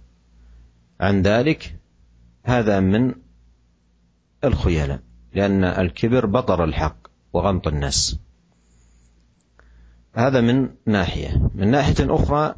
عن 1.00 1.22
ذلك. 1.22 1.76
هذا 2.44 2.80
من 2.80 3.14
الخيلاء 4.44 5.00
لأن 5.34 5.64
الكبر 5.64 6.26
بطر 6.26 6.64
الحق. 6.64 7.07
وغمط 7.32 7.68
الناس. 7.68 8.18
هذا 10.14 10.40
من 10.40 10.68
ناحية. 10.86 11.50
من 11.54 11.70
ناحية 11.70 12.14
أخرى 12.14 12.54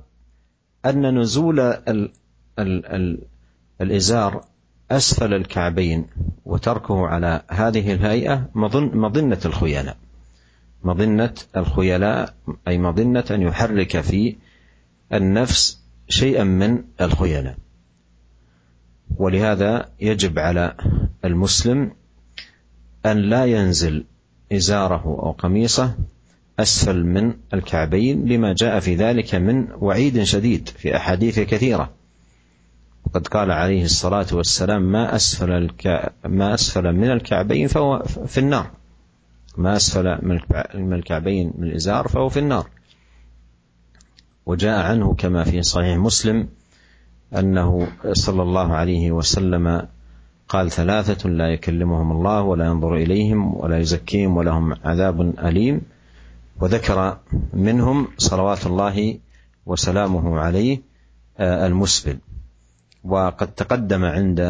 أن 0.87 1.19
نزول 1.19 1.61
ال 1.61 2.13
ال 2.59 2.87
ال 2.87 3.19
الإزار 3.81 4.45
أسفل 4.91 5.35
الكعبين 5.35 6.07
وتركه 6.45 7.07
على 7.07 7.43
هذه 7.51 7.93
الهيئة 7.93 8.49
مظن 8.55 8.99
مظنة 8.99 9.41
الخيلاء. 9.45 9.97
مظنة 10.85 11.35
الخيلاء 11.57 12.35
أي 12.69 12.79
مظنة 12.79 13.25
أن 13.31 13.43
يحرك 13.43 14.01
في 14.01 14.37
النفس 15.13 15.81
شيئا 16.09 16.45
من 16.45 16.85
الخيلاء. 17.01 17.57
ولهذا 19.17 19.89
يجب 20.01 20.39
على 20.39 20.77
المسلم 21.25 21.93
أن 23.07 23.17
لا 23.17 23.45
ينزل 23.45 24.05
إزاره 24.53 25.05
أو 25.05 25.31
قميصه 25.31 25.95
أسفل 26.59 27.05
من 27.05 27.35
الكعبين 27.55 28.25
لما 28.29 28.53
جاء 28.53 28.81
في 28.81 28.95
ذلك 28.95 29.35
من 29.35 29.69
وعيد 29.73 30.23
شديد 30.23 30.69
في 30.69 30.97
أحاديث 30.97 31.41
كثيرة. 31.41 31.91
وقد 33.07 33.27
قال 33.27 33.51
عليه 33.51 33.85
الصلاة 33.85 34.27
والسلام 34.33 34.93
ما 34.93 35.17
أسفل 35.17 35.51
الك... 35.51 36.13
ما 36.25 36.55
أسفل 36.55 36.93
من 36.93 37.11
الكعبين 37.11 37.69
فهو 37.69 38.03
في 38.27 38.39
النار. 38.39 38.71
ما 39.57 39.77
أسفل 39.77 40.19
من 40.75 40.93
الكعبين 40.93 41.53
من 41.59 41.69
الإزار 41.69 42.09
فهو 42.09 42.29
في 42.29 42.39
النار. 42.39 42.67
وجاء 44.47 44.81
عنه 44.87 45.15
كما 45.15 45.45
في 45.45 45.63
صحيح 45.63 45.97
مسلم 45.97 46.49
أنه 47.37 47.89
صلى 48.13 48.43
الله 48.43 48.73
عليه 48.73 49.13
وسلم 49.13 49.87
قال 50.51 50.67
ثلاثة 50.67 51.31
لا 51.31 51.55
يكلمهم 51.55 52.11
الله 52.11 52.43
ولا 52.43 52.67
ينظر 52.67 52.93
إليهم 53.07 53.55
ولا 53.55 53.79
يزكيهم 53.79 54.35
ولهم 54.37 54.75
عذاب 54.83 55.39
أليم. 55.39 55.81
وذكر 56.61 57.19
منهم 57.55 58.19
صلوات 58.19 58.67
الله 58.67 58.97
وسلامه 59.67 60.25
عليه 60.41 60.83
المسبل. 61.41 62.19
وقد 63.07 63.49
تقدم 63.55 64.03
عند 64.05 64.41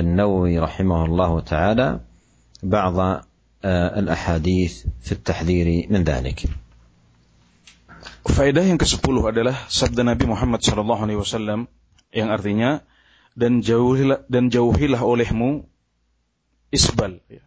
النووي 0.00 0.58
رحمه 0.58 1.04
الله 1.04 1.40
تعالى 1.40 2.00
بعض 2.62 2.96
الأحاديث 4.00 4.72
في 5.02 5.12
التحذير 5.12 5.90
من 5.90 6.04
ذلك. 6.06 6.46
Faedah 8.26 8.62
yang 8.62 8.78
ke-10 8.78 9.06
adalah 9.26 9.56
sabda 9.66 10.06
Nabi 10.06 10.26
Muhammad 10.30 10.62
sallallahu 10.62 11.02
alaihi 11.02 11.18
wasallam 11.18 11.66
yang 12.14 12.30
artinya 12.30 12.86
dan 13.36 13.60
jauhilah 13.60 14.24
dan 14.32 14.48
jauhilah 14.48 15.04
olehmu 15.04 15.68
isbal 16.72 17.20
ya. 17.28 17.44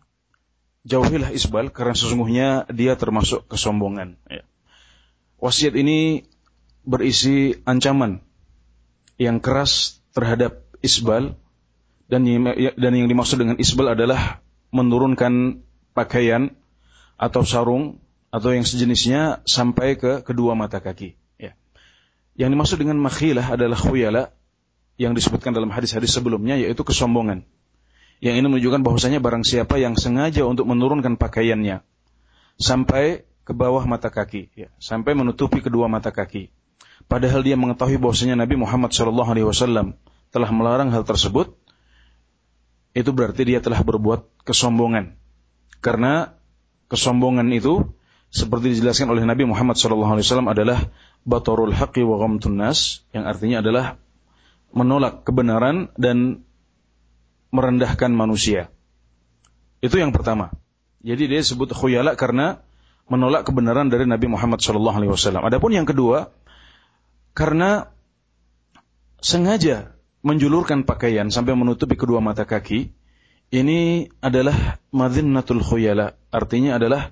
Jauhilah 0.88 1.34
isbal 1.36 1.74
karena 1.74 1.98
sesungguhnya 1.98 2.48
dia 2.72 2.96
termasuk 2.96 3.50
kesombongan 3.50 4.16
ya. 4.30 4.46
Wasiat 5.42 5.76
ini 5.76 6.24
berisi 6.86 7.58
ancaman 7.66 8.22
yang 9.20 9.44
keras 9.44 10.00
terhadap 10.16 10.64
isbal 10.80 11.36
dan 12.08 12.22
dan 12.80 12.92
yang 12.96 13.10
dimaksud 13.10 13.42
dengan 13.42 13.60
isbal 13.60 13.92
adalah 13.92 14.40
menurunkan 14.72 15.66
pakaian 15.98 16.54
atau 17.20 17.44
sarung 17.44 18.00
atau 18.30 18.54
yang 18.54 18.64
sejenisnya 18.64 19.42
sampai 19.44 19.98
ke 19.98 20.22
kedua 20.22 20.54
mata 20.54 20.80
kaki. 20.80 21.18
Ya. 21.42 21.58
Yang 22.38 22.50
dimaksud 22.56 22.78
dengan 22.80 23.02
makhilah 23.02 23.58
adalah 23.58 23.76
khuyala 23.76 24.32
yang 25.00 25.16
disebutkan 25.16 25.56
dalam 25.56 25.72
hadis-hadis 25.72 26.12
sebelumnya 26.12 26.60
yaitu 26.60 26.84
kesombongan. 26.84 27.48
Yang 28.20 28.36
ini 28.44 28.48
menunjukkan 28.52 28.84
bahwasanya 28.84 29.24
barang 29.24 29.48
siapa 29.48 29.80
yang 29.80 29.96
sengaja 29.96 30.44
untuk 30.44 30.68
menurunkan 30.68 31.16
pakaiannya 31.16 31.80
sampai 32.60 33.24
ke 33.48 33.56
bawah 33.56 33.82
mata 33.88 34.12
kaki, 34.12 34.52
ya, 34.54 34.68
sampai 34.78 35.16
menutupi 35.16 35.64
kedua 35.64 35.88
mata 35.88 36.12
kaki. 36.12 36.52
Padahal 37.08 37.42
dia 37.42 37.56
mengetahui 37.56 37.96
bahwasanya 37.96 38.36
Nabi 38.36 38.60
Muhammad 38.60 38.92
SAW 38.92 39.96
telah 40.30 40.50
melarang 40.52 40.92
hal 40.92 41.08
tersebut, 41.08 41.56
itu 42.92 43.10
berarti 43.16 43.48
dia 43.48 43.64
telah 43.64 43.80
berbuat 43.82 44.44
kesombongan. 44.44 45.16
Karena 45.80 46.36
kesombongan 46.92 47.48
itu 47.56 47.88
seperti 48.30 48.78
dijelaskan 48.78 49.10
oleh 49.10 49.24
Nabi 49.26 49.48
Muhammad 49.48 49.80
SAW 49.80 50.46
adalah 50.46 50.92
batorul 51.24 51.74
haqqi 51.74 52.04
wa 52.06 52.20
ghamtun 52.20 52.60
nas 52.60 53.02
yang 53.16 53.26
artinya 53.26 53.64
adalah 53.64 53.98
menolak 54.72 55.26
kebenaran 55.26 55.90
dan 55.98 56.46
merendahkan 57.50 58.14
manusia. 58.14 58.70
Itu 59.82 59.98
yang 59.98 60.14
pertama. 60.14 60.54
Jadi 61.00 61.32
dia 61.32 61.42
sebut 61.42 61.72
khuyala 61.72 62.14
karena 62.20 62.62
menolak 63.10 63.48
kebenaran 63.48 63.90
dari 63.90 64.06
Nabi 64.06 64.30
Muhammad 64.30 64.62
SAW. 64.62 65.42
Adapun 65.42 65.74
yang 65.74 65.88
kedua, 65.88 66.30
karena 67.34 67.90
sengaja 69.24 69.98
menjulurkan 70.22 70.84
pakaian 70.84 71.32
sampai 71.32 71.56
menutupi 71.56 71.96
kedua 71.96 72.20
mata 72.22 72.46
kaki, 72.46 72.92
ini 73.50 74.12
adalah 74.22 74.78
madinnatul 74.94 75.66
khuyala. 75.66 76.14
Artinya 76.30 76.78
adalah 76.78 77.10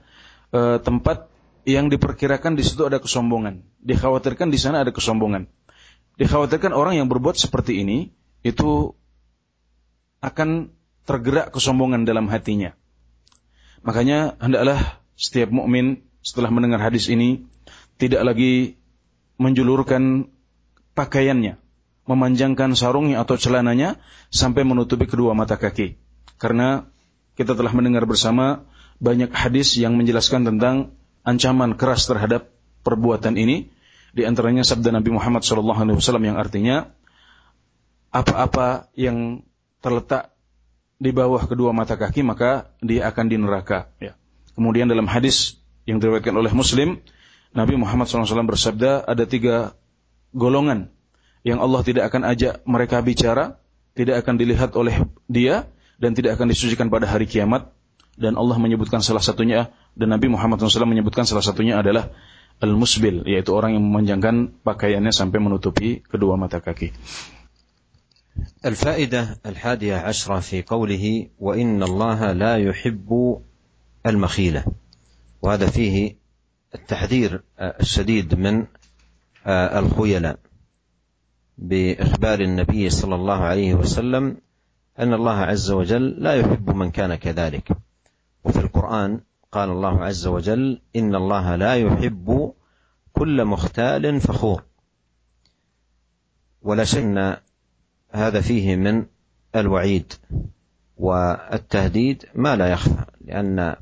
e, 0.54 0.78
tempat 0.78 1.34
yang 1.66 1.90
diperkirakan 1.90 2.54
di 2.54 2.64
situ 2.64 2.86
ada 2.86 3.02
kesombongan. 3.02 3.66
Dikhawatirkan 3.82 4.54
di 4.54 4.60
sana 4.62 4.86
ada 4.86 4.94
kesombongan. 4.94 5.50
Dikhawatirkan 6.18 6.74
orang 6.74 6.98
yang 6.98 7.08
berbuat 7.08 7.38
seperti 7.38 7.86
ini 7.86 8.10
itu 8.42 8.94
akan 10.22 10.74
tergerak 11.06 11.54
kesombongan 11.54 12.04
dalam 12.04 12.26
hatinya. 12.28 12.74
Makanya 13.86 14.36
hendaklah 14.42 15.00
setiap 15.14 15.54
mukmin 15.54 16.04
setelah 16.26 16.52
mendengar 16.52 16.82
hadis 16.82 17.08
ini 17.08 17.46
tidak 18.02 18.26
lagi 18.26 18.76
menjulurkan 19.38 20.28
pakaiannya, 20.98 21.62
memanjangkan 22.10 22.74
sarungnya 22.74 23.22
atau 23.22 23.38
celananya 23.38 24.02
sampai 24.34 24.66
menutupi 24.66 25.06
kedua 25.06 25.38
mata 25.38 25.56
kaki. 25.56 25.96
Karena 26.42 26.90
kita 27.38 27.54
telah 27.54 27.70
mendengar 27.72 28.10
bersama 28.10 28.66
banyak 28.98 29.30
hadis 29.30 29.78
yang 29.78 29.94
menjelaskan 29.94 30.50
tentang 30.50 30.98
ancaman 31.22 31.78
keras 31.78 32.10
terhadap 32.10 32.50
perbuatan 32.82 33.38
ini. 33.38 33.70
Di 34.18 34.26
antaranya 34.26 34.66
sabda 34.66 34.90
Nabi 34.90 35.14
Muhammad 35.14 35.46
SAW 35.46 36.02
yang 36.26 36.42
artinya 36.42 36.90
apa-apa 38.10 38.90
yang 38.98 39.46
terletak 39.78 40.34
di 40.98 41.14
bawah 41.14 41.46
kedua 41.46 41.70
mata 41.70 41.94
kaki 41.94 42.26
maka 42.26 42.74
dia 42.82 43.06
akan 43.06 43.26
di 43.30 43.38
neraka. 43.38 43.94
Ya. 44.02 44.18
Kemudian 44.58 44.90
dalam 44.90 45.06
hadis 45.06 45.62
yang 45.86 46.02
diriwayatkan 46.02 46.34
oleh 46.34 46.50
Muslim, 46.50 46.98
Nabi 47.54 47.78
Muhammad 47.78 48.10
SAW 48.10 48.26
bersabda 48.26 49.06
ada 49.06 49.30
tiga 49.30 49.78
golongan 50.34 50.90
yang 51.46 51.62
Allah 51.62 51.86
tidak 51.86 52.10
akan 52.10 52.26
ajak 52.26 52.66
mereka 52.66 53.06
bicara, 53.06 53.62
tidak 53.94 54.26
akan 54.26 54.42
dilihat 54.42 54.74
oleh 54.74 55.06
dia, 55.30 55.70
dan 56.02 56.18
tidak 56.18 56.42
akan 56.42 56.50
disucikan 56.50 56.90
pada 56.90 57.06
hari 57.06 57.30
kiamat 57.30 57.70
dan 58.18 58.34
Allah 58.34 58.58
menyebutkan 58.58 59.06
salah 59.06 59.22
satunya 59.22 59.70
dan 59.94 60.10
Nabi 60.10 60.26
Muhammad 60.26 60.58
SAW 60.58 60.90
menyebutkan 60.90 61.30
salah 61.30 61.46
satunya 61.46 61.78
adalah 61.78 62.10
al-musbil 62.62 63.22
yaitu 63.30 63.54
orang 63.54 63.78
yang 63.78 63.86
memanjangkan 63.86 64.52
pakaiannya 64.66 65.14
sampai 65.14 65.40
menutupi 65.42 66.02
kedua 66.06 66.38
mata 66.38 66.60
kaki. 66.62 66.92
الفائدة 68.66 69.42
الحادية 69.46 69.96
عشرة 69.96 70.40
في 70.40 70.62
قوله 70.62 71.30
وإن 71.40 71.84
الله 71.84 72.32
لا 72.32 72.58
يحب 72.58 73.42
المخيلة 74.06 74.66
وهذا 75.42 75.68
فيه 75.68 76.16
التحذير 76.76 77.42
الشديد 77.60 78.36
من 78.36 78.66
الخيلاء 79.50 80.40
بإخبار 81.58 82.40
النبي 82.40 82.90
صلى 82.90 83.16
الله 83.16 83.40
عليه 83.42 83.74
وسلم 83.74 84.38
أن 85.00 85.14
الله 85.14 85.38
عز 85.38 85.72
وجل 85.72 86.06
لا 86.22 86.34
يحب 86.36 86.70
من 86.70 86.92
كان 86.92 87.16
كذلك 87.16 87.72
وفي 88.44 88.60
القرآن 88.60 89.20
قال 89.58 89.70
الله 89.70 90.06
عز 90.06 90.28
وجل 90.28 90.82
إن 90.96 91.16
الله 91.16 91.56
لا 91.56 91.76
يحب 91.76 92.54
كل 93.14 93.46
مختال 93.46 94.22
فخور. 94.22 94.64
ولا 96.62 96.84
شك 96.84 96.98
أن 96.98 97.38
هذا 98.12 98.42
فيه 98.42 98.76
من 98.76 99.06
الوعيد 99.56 100.14
والتهديد 100.98 102.26
ما 102.36 102.56
لا 102.56 102.68
يخفى 102.68 103.06
لأن 103.26 103.76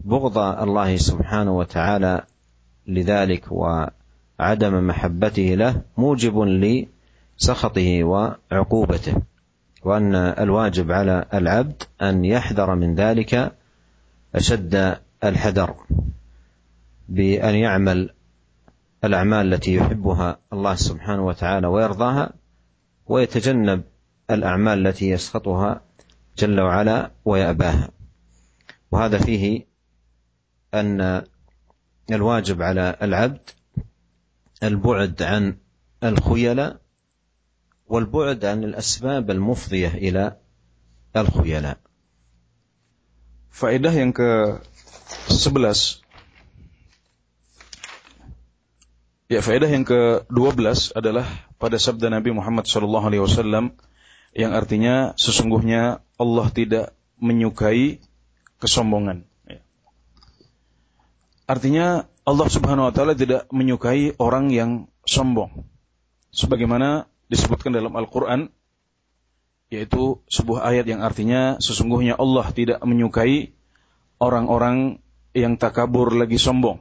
بغض 0.00 0.38
الله 0.38 0.96
سبحانه 0.96 1.58
وتعالى 1.58 2.24
لذلك 2.86 3.52
وعدم 3.52 4.86
محبته 4.86 5.54
له 5.54 5.82
موجب 5.96 6.38
لسخطه 7.38 8.04
وعقوبته 8.04 9.14
وأن 9.84 10.14
الواجب 10.14 10.92
على 10.92 11.24
العبد 11.34 11.82
أن 12.02 12.24
يحذر 12.24 12.74
من 12.74 12.94
ذلك 12.94 13.52
أشد 14.36 14.98
الحذر 15.24 15.76
بأن 17.08 17.54
يعمل 17.54 18.10
الأعمال 19.04 19.54
التي 19.54 19.74
يحبها 19.74 20.38
الله 20.52 20.74
سبحانه 20.74 21.26
وتعالى 21.26 21.66
ويرضاها 21.66 22.32
ويتجنب 23.06 23.82
الأعمال 24.30 24.86
التي 24.86 25.10
يسخطها 25.10 25.80
جل 26.38 26.60
وعلا 26.60 27.10
ويأباها. 27.24 27.90
وهذا 28.90 29.18
فيه 29.18 29.66
أن 30.74 31.22
الواجب 32.12 32.62
على 32.62 32.96
العبد 33.02 33.50
البعد 34.62 35.22
عن 35.22 35.56
الخيلاء 36.04 36.80
والبعد 37.86 38.44
عن 38.44 38.64
الأسباب 38.64 39.30
المفضية 39.30 39.88
إلى 39.88 40.36
الخيلاء. 41.16 41.85
Faedah 43.56 43.94
yang 43.96 44.12
ke-11 44.12 46.04
Ya, 49.26 49.42
faedah 49.42 49.66
yang 49.66 49.82
ke-12 49.82 50.94
adalah 50.94 51.26
pada 51.58 51.82
sabda 51.82 52.14
Nabi 52.14 52.30
Muhammad 52.30 52.62
SAW 52.70 53.74
yang 54.38 54.52
artinya 54.54 55.18
sesungguhnya 55.18 55.98
Allah 56.14 56.46
tidak 56.54 56.94
menyukai 57.18 57.98
kesombongan. 58.62 59.26
Ya. 59.50 59.66
Artinya 61.50 62.06
Allah 62.22 62.48
Subhanahu 62.52 62.86
wa 62.86 62.94
taala 62.94 63.18
tidak 63.18 63.50
menyukai 63.50 64.14
orang 64.22 64.54
yang 64.54 64.86
sombong. 65.02 65.66
Sebagaimana 66.30 67.10
disebutkan 67.26 67.74
dalam 67.74 67.98
Al-Qur'an 67.98 68.54
yaitu 69.66 70.22
sebuah 70.30 70.62
ayat 70.62 70.86
yang 70.86 71.02
artinya 71.02 71.58
sesungguhnya 71.58 72.14
Allah 72.14 72.46
tidak 72.54 72.78
menyukai 72.86 73.50
orang-orang 74.22 75.02
yang 75.36 75.58
takabur 75.58 76.14
lagi 76.14 76.38
sombong. 76.38 76.80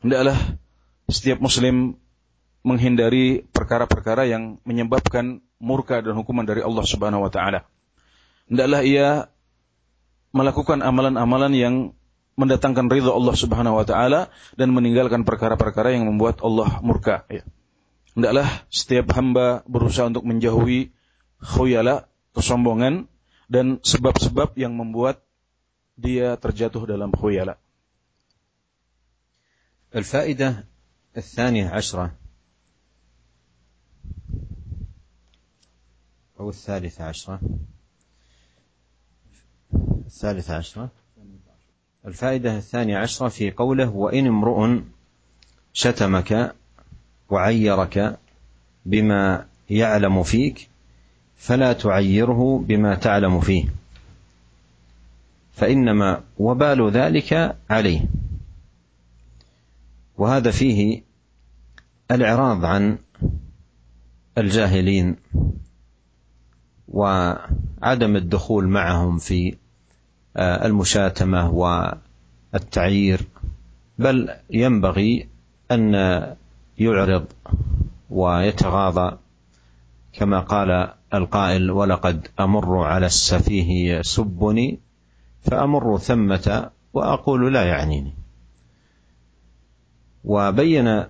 Hendaklah 0.00 0.38
setiap 1.10 1.42
muslim 1.42 1.98
menghindari 2.62 3.42
perkara-perkara 3.50 4.30
yang 4.30 4.62
menyebabkan 4.62 5.42
murka 5.58 5.98
dan 5.98 6.14
hukuman 6.14 6.46
dari 6.46 6.62
Allah 6.62 6.84
Subhanahu 6.86 7.26
wa 7.26 7.32
taala. 7.32 7.66
Hendaklah 8.46 8.80
ia 8.86 9.08
melakukan 10.30 10.80
amalan-amalan 10.80 11.52
yang 11.56 11.74
mendatangkan 12.38 12.86
ridha 12.86 13.10
Allah 13.10 13.34
Subhanahu 13.34 13.82
wa 13.82 13.84
taala 13.84 14.30
dan 14.54 14.70
meninggalkan 14.70 15.26
perkara-perkara 15.26 15.98
yang 15.98 16.06
membuat 16.06 16.38
Allah 16.46 16.78
murka 16.86 17.26
ya. 17.26 17.42
Hendaklah 18.14 18.46
setiap 18.70 19.10
hamba 19.18 19.66
berusaha 19.66 20.06
untuk 20.06 20.22
menjauhi 20.22 20.94
khuyala, 21.42 22.06
kesombongan 22.34 23.06
dan 23.48 23.80
sebab-sebab 23.80 24.54
yang 24.58 24.76
membuat 24.76 25.22
dia 25.98 26.36
terjatuh 26.38 26.84
dalam 26.86 27.10
khuyala. 27.14 27.58
الفائدة 29.88 30.64
الثانية 31.16 31.68
عشرة 31.68 32.12
أو 36.40 36.48
الثالثة 36.48 37.04
عشرة 37.04 37.40
الثالثة 40.06 40.54
عشرة 40.54 40.88
الفائدة 42.04 42.56
الثانية 42.56 42.98
عشرة 42.98 43.28
في 43.28 43.50
قوله 43.50 43.88
وإن 43.88 44.26
امرؤ 44.26 44.80
شتمك 45.72 46.54
وعيرك 47.30 48.18
بما 48.86 49.46
يعلم 49.70 50.22
فيك 50.22 50.68
فلا 51.38 51.72
تعيره 51.72 52.64
بما 52.68 52.94
تعلم 52.94 53.40
فيه. 53.40 53.68
فإنما 55.52 56.20
وبال 56.38 56.90
ذلك 56.90 57.56
عليه. 57.70 58.00
وهذا 60.18 60.50
فيه 60.50 61.02
الإعراض 62.10 62.64
عن 62.64 62.98
الجاهلين 64.38 65.16
وعدم 66.88 68.16
الدخول 68.16 68.68
معهم 68.68 69.18
في 69.18 69.56
آه، 70.36 70.66
المشاتمة 70.66 71.50
والتعيير 71.50 73.26
بل 73.98 74.30
ينبغي 74.50 75.28
أن 75.70 75.94
يعرض 76.78 77.26
ويتغاضى 78.10 79.18
كما 80.12 80.40
قال 80.40 80.92
القائل 81.14 81.70
ولقد 81.70 82.28
أمر 82.40 82.78
على 82.84 83.06
السفيه 83.06 83.98
يسبني 83.98 84.80
فأمر 85.42 85.98
ثمة 85.98 86.70
وأقول 86.92 87.52
لا 87.52 87.64
يعنيني. 87.64 88.14
وبين 90.24 91.04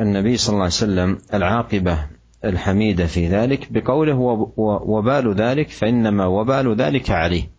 النبي 0.00 0.36
صلى 0.36 0.52
الله 0.52 0.64
عليه 0.64 0.74
وسلم 0.74 1.18
العاقبة 1.34 2.06
الحميدة 2.44 3.06
في 3.06 3.28
ذلك 3.28 3.72
بقوله 3.72 4.14
وبال 4.56 5.34
ذلك 5.34 5.70
فإنما 5.70 6.26
وبال 6.26 6.76
ذلك 6.76 7.10
عليه. 7.10 7.50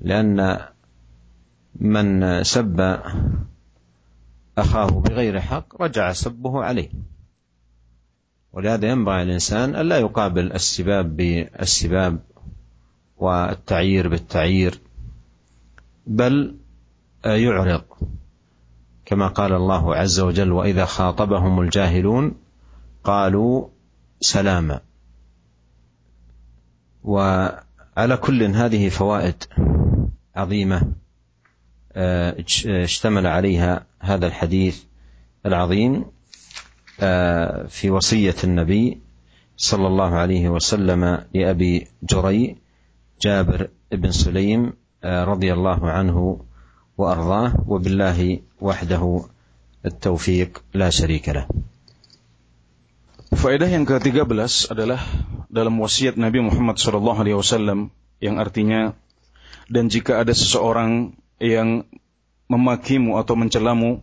لأن 0.00 0.58
من 1.74 2.42
سب 2.42 3.00
أخاه 4.58 4.86
بغير 4.86 5.40
حق 5.40 5.82
رجع 5.82 6.12
سبه 6.12 6.64
عليه. 6.64 6.88
ولهذا 8.52 8.88
ينبغي 8.88 9.22
الإنسان 9.22 9.76
ألا 9.76 9.98
يقابل 9.98 10.52
السباب 10.52 11.16
بالسباب 11.16 12.18
والتعيير 13.16 14.08
بالتعيير 14.08 14.80
بل 16.06 16.56
يعرض 17.24 17.82
كما 19.10 19.28
قال 19.28 19.52
الله 19.52 19.96
عز 19.96 20.20
وجل 20.20 20.52
وإذا 20.52 20.84
خاطبهم 20.84 21.60
الجاهلون 21.60 22.34
قالوا 23.04 23.68
سلاما. 24.20 24.80
وعلى 27.04 28.16
كل 28.20 28.42
هذه 28.42 28.88
فوائد 28.88 29.44
عظيمة 30.36 30.92
آه، 31.92 32.44
اشتمل 32.66 33.26
عليها 33.26 33.86
هذا 34.00 34.26
الحديث 34.26 34.82
العظيم. 35.46 35.94
آه، 35.94 36.04
في 37.67 37.89
وصيه 37.89 38.35
النبي 38.43 38.99
صلى 39.57 39.87
الله 39.87 40.11
عليه 40.15 40.49
وسلم 40.49 41.23
لابي 41.33 41.87
جري 42.03 42.55
جابر 43.21 43.69
بن 43.91 44.11
سليم 44.11 44.73
آه، 45.03 45.23
رضي 45.23 45.53
الله 45.53 45.91
عنه 45.91 46.39
وارضاه 46.97 47.53
وبالله 47.67 48.39
وحده 48.61 49.03
التوفيق 49.85 50.63
لا 50.73 50.89
شريك 50.89 51.29
له. 51.29 51.45
Faedah 53.35 53.67
yang 53.67 53.83
ke-13 53.83 54.71
adalah 54.71 55.01
dalam 55.51 55.75
wasiat 55.83 56.15
Nabi 56.15 56.39
Muhammad 56.39 56.79
SAW 56.79 57.91
yang 58.23 58.35
artinya 58.39 58.95
dan 59.67 59.91
jika 59.91 60.23
ada 60.23 60.31
seseorang 60.31 61.19
yang 61.37 61.83
memakimu 62.47 63.19
atau 63.19 63.35
mencelamu 63.35 64.01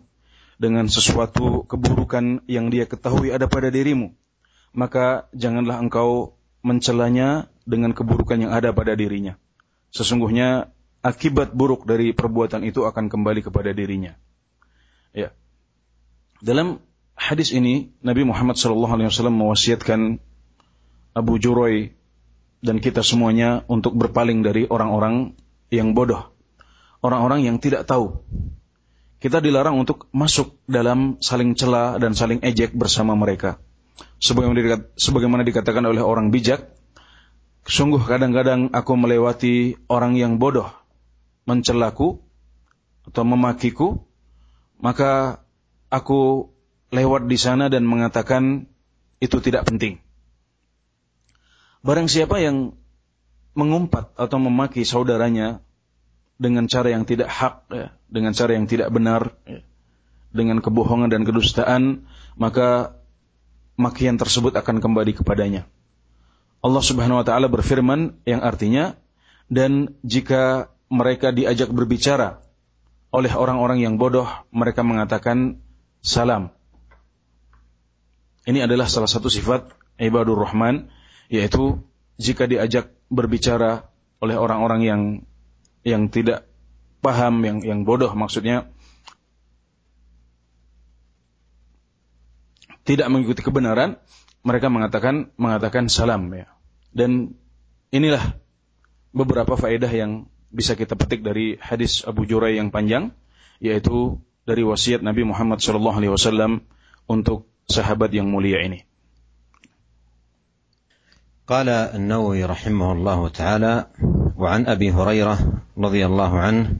dengan 0.57 0.89
sesuatu 0.89 1.63
keburukan 1.69 2.45
yang 2.49 2.73
dia 2.73 2.89
ketahui 2.89 3.29
ada 3.29 3.45
pada 3.45 3.69
dirimu, 3.69 4.13
maka 4.73 5.29
janganlah 5.33 5.77
engkau 5.77 6.37
mencelanya 6.65 7.49
dengan 7.63 7.93
keburukan 7.93 8.41
yang 8.41 8.51
ada 8.51 8.73
pada 8.73 8.97
dirinya. 8.97 9.37
Sesungguhnya 9.93 10.73
akibat 11.05 11.53
buruk 11.53 11.85
dari 11.85 12.11
perbuatan 12.11 12.65
itu 12.65 12.83
akan 12.83 13.07
kembali 13.07 13.45
kepada 13.45 13.71
dirinya. 13.71 14.17
Ya. 15.13 15.31
Dalam 16.43 16.81
hadis 17.17 17.53
ini 17.53 17.93
Nabi 18.01 18.25
Muhammad 18.27 18.57
SAW 18.59 19.31
mewasiatkan 19.33 20.21
Abu 21.17 21.41
Juroy 21.41 21.97
dan 22.61 22.77
kita 22.81 23.01
semuanya 23.01 23.65
untuk 23.69 23.97
berpaling 23.97 24.41
dari 24.45 24.65
orang-orang 24.69 25.37
yang 25.73 25.93
bodoh, 25.97 26.33
orang-orang 27.01 27.45
yang 27.45 27.57
tidak 27.57 27.85
tahu. 27.89 28.21
Kita 29.27 29.43
dilarang 29.43 29.75
untuk 29.75 30.07
masuk 30.15 30.55
dalam 30.71 31.19
saling 31.19 31.51
cela 31.51 31.99
dan 31.99 32.15
saling 32.15 32.39
ejek 32.47 32.71
bersama 32.71 33.11
mereka. 33.11 33.59
Sebagaimana 34.23 35.43
dikatakan 35.43 35.83
oleh 35.83 35.99
orang 35.99 36.31
bijak, 36.31 36.71
sungguh 37.67 37.99
kadang-kadang 38.07 38.71
aku 38.71 38.95
melewati 38.95 39.75
orang 39.91 40.15
yang 40.15 40.39
bodoh 40.39 40.71
mencelaku 41.43 42.23
atau 43.03 43.23
memakiku, 43.27 43.99
maka 44.79 45.43
aku 45.91 46.47
lewat 46.95 47.27
di 47.27 47.35
sana 47.35 47.67
dan 47.67 47.83
mengatakan 47.83 48.71
itu 49.19 49.43
tidak 49.43 49.67
penting. 49.67 49.99
Barang 51.83 52.07
siapa 52.07 52.39
yang 52.39 52.79
mengumpat 53.59 54.07
atau 54.15 54.39
memaki 54.39 54.87
saudaranya 54.87 55.66
dengan 56.37 56.69
cara 56.69 56.93
yang 56.93 57.03
tidak 57.03 57.29
hak, 57.29 57.55
ya, 57.73 57.87
dengan 58.09 58.31
cara 58.33 58.53
yang 58.53 58.69
tidak 58.69 58.93
benar, 58.93 59.33
ya, 59.49 59.65
dengan 60.29 60.61
kebohongan 60.61 61.09
dan 61.09 61.25
kedustaan, 61.25 62.05
maka 62.37 62.97
makian 63.77 64.17
tersebut 64.21 64.53
akan 64.57 64.81
kembali 64.81 65.17
kepadanya. 65.17 65.65
Allah 66.61 66.83
Subhanahu 66.83 67.21
wa 67.21 67.25
taala 67.25 67.49
berfirman 67.49 68.17
yang 68.25 68.41
artinya 68.41 68.97
dan 69.47 69.97
jika 70.01 70.73
mereka 70.89 71.29
diajak 71.29 71.69
berbicara 71.69 72.41
oleh 73.13 73.31
orang-orang 73.31 73.79
yang 73.81 73.95
bodoh, 73.95 74.27
mereka 74.51 74.83
mengatakan 74.83 75.61
salam. 76.03 76.51
Ini 78.47 78.63
adalah 78.63 78.87
salah 78.87 79.11
satu 79.11 79.27
sifat 79.27 79.75
ibadur 79.99 80.39
rahman 80.39 80.87
yaitu 81.27 81.83
jika 82.15 82.47
diajak 82.47 82.95
berbicara 83.11 83.91
oleh 84.23 84.35
orang-orang 84.39 84.81
yang 84.83 85.01
yang 85.86 86.08
tidak 86.08 86.46
paham 87.02 87.42
yang 87.42 87.58
yang 87.66 87.80
bodoh 87.82 88.10
maksudnya 88.14 88.70
tidak 92.82 93.10
mengikuti 93.10 93.42
kebenaran 93.42 93.98
mereka 94.42 94.70
mengatakan 94.70 95.30
mengatakan 95.38 95.86
salam 95.90 96.30
ya 96.30 96.46
dan 96.94 97.34
inilah 97.90 98.38
beberapa 99.14 99.54
faedah 99.54 99.90
yang 99.90 100.30
bisa 100.52 100.76
kita 100.76 100.94
petik 100.94 101.24
dari 101.24 101.56
hadis 101.58 102.04
Abu 102.04 102.28
Jurai 102.28 102.60
yang 102.60 102.68
panjang 102.68 103.16
yaitu 103.62 104.20
dari 104.42 104.66
wasiat 104.66 105.00
Nabi 105.00 105.22
Muhammad 105.22 105.62
SAW 105.62 106.60
untuk 107.06 107.46
sahabat 107.70 108.10
yang 108.10 108.26
mulia 108.30 108.62
ini. 108.62 108.86
قال 111.42 111.68
النووي 111.68 112.44
رحمه 112.46 112.88
الله 112.92 113.20
تعالى 113.28 113.74
وعن 114.38 114.60
ابي 114.66 114.88
هريره 114.94 115.36
رضي 115.77 116.05
الله 116.05 116.39
عنه 116.39 116.73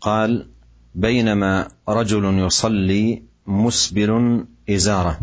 قال 0.00 0.48
بينما 0.94 1.68
رجل 1.88 2.38
يصلي 2.38 3.22
مسبل 3.46 4.44
إزارة. 4.70 5.18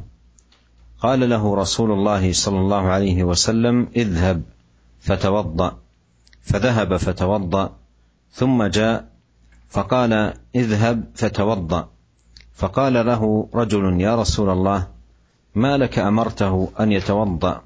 قال 1.00 1.30
له 1.30 1.56
رسول 1.56 1.92
الله 1.92 2.34
صلى 2.34 2.60
الله 2.60 2.84
عليه 2.88 3.24
وسلم 3.24 3.88
اذهب 3.96 4.44
فتوضأ. 5.00 5.78
فذهب 6.42 6.98
فتوضأ 6.98 7.76
ثم 8.32 8.64
جاء 8.64 9.10
فقال 9.70 10.34
اذهب 10.56 11.04
فتوضأ. 11.16 11.90
فقال 12.54 12.94
له 12.94 13.50
رجل 13.54 14.02
يا 14.02 14.16
رسول 14.16 14.50
الله 14.50 14.88
ما 15.56 15.78
لك 15.78 16.00
أمرته 16.00 16.72
أن 16.80 16.92
يتوضأ؟ 16.92 17.62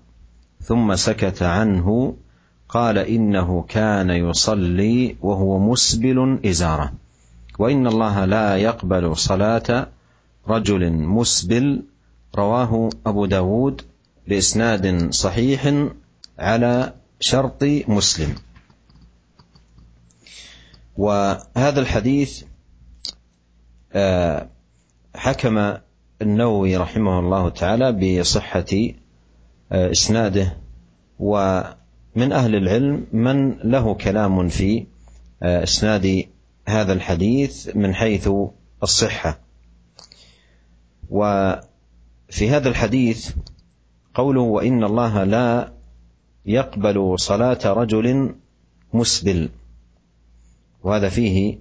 ثم 0.61 0.95
سكت 0.95 1.43
عنه 1.43 2.15
قال 2.69 2.97
إنه 2.97 3.65
كان 3.69 4.09
يصلي 4.09 5.15
وهو 5.21 5.59
مسبل 5.59 6.39
إزارة. 6.45 6.93
وإن 7.59 7.87
الله 7.87 8.25
لا 8.25 8.57
يقبل 8.57 9.17
صلاة 9.17 9.87
رجل 10.47 10.91
مسبل. 10.91 11.83
رواه 12.35 12.89
أبو 13.05 13.25
داود 13.25 13.81
بإسناد 14.27 15.11
صحيح 15.11 15.73
على 16.39 16.93
شرط 17.19 17.63
مسلم. 17.87 18.35
وهذا 20.97 21.79
الحديث 21.79 22.43
آه 23.93 24.49
حكم 25.15 25.73
النووي 26.21 26.77
رحمه 26.77 27.19
الله 27.19 27.49
تعالى 27.49 28.19
بصحة 28.19 28.65
آه، 29.71 29.91
إسناده. 29.91 30.57
ومن 32.15 32.31
أهل 32.31 32.55
العلم 32.55 33.07
من 33.13 33.51
له 33.51 33.93
كلام 33.93 34.47
في 34.47 34.85
آه، 35.43 35.63
إسناد 35.63 36.25
هذا 36.65 36.93
الحديث 36.93 37.75
من 37.75 37.95
حيث 37.95 38.29
الصحة. 38.83 39.39
وفي 41.09 42.49
هذا 42.49 42.69
الحديث 42.69 43.31
قوله 44.13 44.41
وإن 44.41 44.83
الله 44.83 45.23
لا 45.23 45.73
يقبل 46.45 47.19
صلاة 47.19 47.59
رجل 47.65 48.35
مسبل. 48.93 49.49
وهذا 50.83 51.09
فيه 51.09 51.57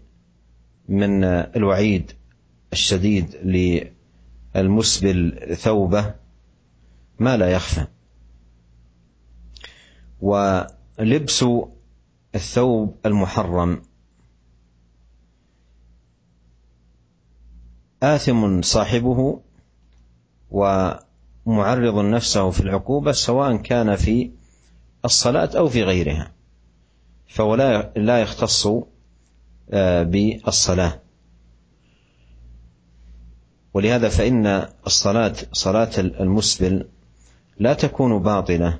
من 0.88 1.24
الوعيد 1.24 2.12
الشديد 2.72 3.36
للمسبل 4.54 5.38
ثوبه 5.56 6.14
ما 7.18 7.36
لا 7.36 7.48
يخفى. 7.50 7.86
ولبس 10.20 11.44
الثوب 12.34 12.96
المحرم. 13.06 13.82
آثم 18.02 18.62
صاحبه 18.62 19.40
ومعرض 20.50 21.98
نفسه 21.98 22.50
في 22.50 22.60
العقوبة 22.60 23.12
سواء 23.12 23.56
كان 23.56 23.96
في 23.96 24.30
الصلاة 25.04 25.50
أو 25.58 25.68
في 25.68 25.82
غيرها 25.82 26.32
فهو 27.26 27.54
لا 27.96 28.20
يختص 28.20 28.68
آه، 29.70 30.02
بالصلاة. 30.02 31.00
ولهذا 33.74 34.08
فإن 34.08 34.68
الصلاة 34.86 35.34
صلاة 35.52 35.90
المسبل 35.98 36.88
لا 37.58 37.74
تكون 37.74 38.18
باطلة. 38.22 38.78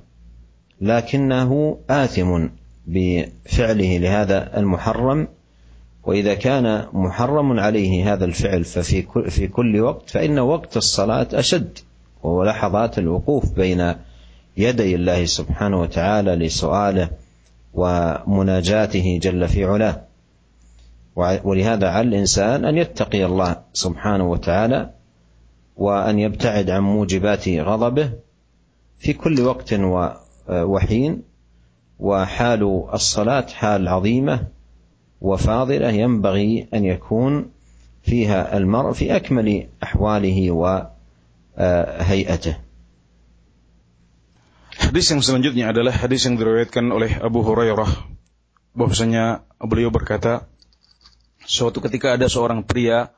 لكنه 0.80 1.78
آثم 1.90 2.46
بفعله 2.86 3.98
لهذا 3.98 4.58
المحرم 4.58 5.28
وإذا 6.04 6.34
كان 6.34 6.86
محرم 6.92 7.60
عليه 7.60 8.12
هذا 8.12 8.24
الفعل 8.24 8.64
ففي 8.64 9.02
كل 9.02 9.30
في 9.30 9.48
كل 9.48 9.80
وقت 9.80 10.10
فإن 10.10 10.38
وقت 10.38 10.76
الصلاة 10.76 11.28
أشد 11.32 11.78
وهو 12.22 12.44
لحظات 12.44 12.98
الوقوف 12.98 13.52
بين 13.52 13.94
يدي 14.56 14.94
الله 14.94 15.24
سبحانه 15.24 15.80
وتعالى 15.80 16.36
لسؤاله 16.36 17.10
ومناجاته 17.74 19.18
جل 19.22 19.48
في 19.48 19.64
علاه. 19.64 20.02
ولهذا 21.44 21.88
على 21.88 22.08
الإنسان 22.08 22.64
أن 22.64 22.78
يتقي 22.78 23.24
الله 23.24 23.56
سبحانه 23.72 24.30
وتعالى 24.30 24.90
وأن 25.76 26.18
يبتعد 26.18 26.70
عن 26.70 26.82
موجبات 26.82 27.48
غضبه 27.48 28.10
في 28.98 29.12
كل 29.12 29.40
وقت 29.40 29.74
وحين 30.49 31.23
وحال 31.99 32.83
الصلاة 32.93 33.47
حال 33.47 33.87
عظيمة 33.87 34.47
وفاضلة 35.21 35.89
ينبغي 35.89 36.67
أن 36.73 36.85
يكون 36.85 37.51
فيها 38.03 38.57
المرء 38.57 38.91
في 38.91 39.15
أكمل 39.15 39.67
أحواله 39.83 40.51
وهيئته 40.51 42.55
Hadis 44.73 45.05
yang 45.13 45.21
selanjutnya 45.21 45.69
adalah 45.69 45.93
hadis 45.93 46.25
yang 46.25 46.33
diriwayatkan 46.35 46.89
oleh 46.89 47.21
Abu 47.21 47.45
Hurairah 47.45 48.09
bahwasanya 48.73 49.45
beliau 49.61 49.93
berkata 49.93 50.49
Suatu 51.43 51.83
ketika 51.83 52.15
ada 52.15 52.31
seorang 52.31 52.63
pria 52.63 53.11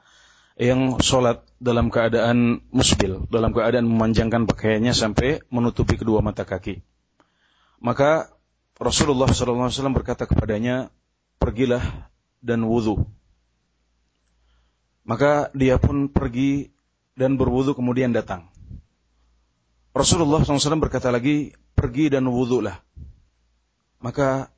yang 0.58 0.97
sholat 0.97 1.45
dalam 1.62 1.93
keadaan 1.93 2.65
musbil, 2.73 3.29
dalam 3.29 3.53
keadaan 3.53 3.86
memanjangkan 3.86 4.49
pakaiannya 4.49 4.97
sampai 4.97 5.45
menutupi 5.53 5.99
kedua 5.99 6.25
mata 6.25 6.41
kaki. 6.41 6.81
Maka 7.80 8.28
Rasulullah 8.76 9.28
SAW 9.28 9.96
berkata 9.96 10.28
kepadanya, 10.28 10.92
pergilah 11.40 11.82
dan 12.44 12.64
wudhu. 12.68 13.08
Maka 15.04 15.48
dia 15.56 15.80
pun 15.80 16.12
pergi 16.12 16.68
dan 17.16 17.40
berwudhu 17.40 17.72
kemudian 17.72 18.12
datang. 18.12 18.52
Rasulullah 19.96 20.44
SAW 20.44 20.80
berkata 20.80 21.08
lagi, 21.08 21.56
pergi 21.72 22.12
dan 22.12 22.28
wudhulah. 22.28 22.76
Maka 24.00 24.52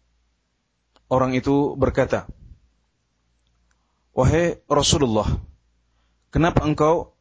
orang 1.06 1.34
itu 1.38 1.78
berkata, 1.78 2.26
Wahai 4.12 4.60
Rasulullah, 4.68 5.24
kenapa 6.28 6.68
engkau 6.68 7.16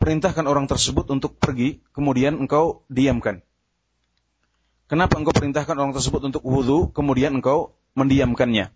perintahkan 0.00 0.48
orang 0.48 0.64
tersebut 0.64 1.04
untuk 1.12 1.36
pergi, 1.36 1.84
kemudian 1.92 2.40
engkau 2.40 2.88
diamkan? 2.88 3.44
Kenapa 4.90 5.22
engkau 5.22 5.30
perintahkan 5.30 5.78
orang 5.78 5.94
tersebut 5.94 6.18
untuk 6.26 6.42
wudhu, 6.42 6.90
kemudian 6.90 7.30
engkau 7.38 7.78
mendiamkannya? 7.94 8.74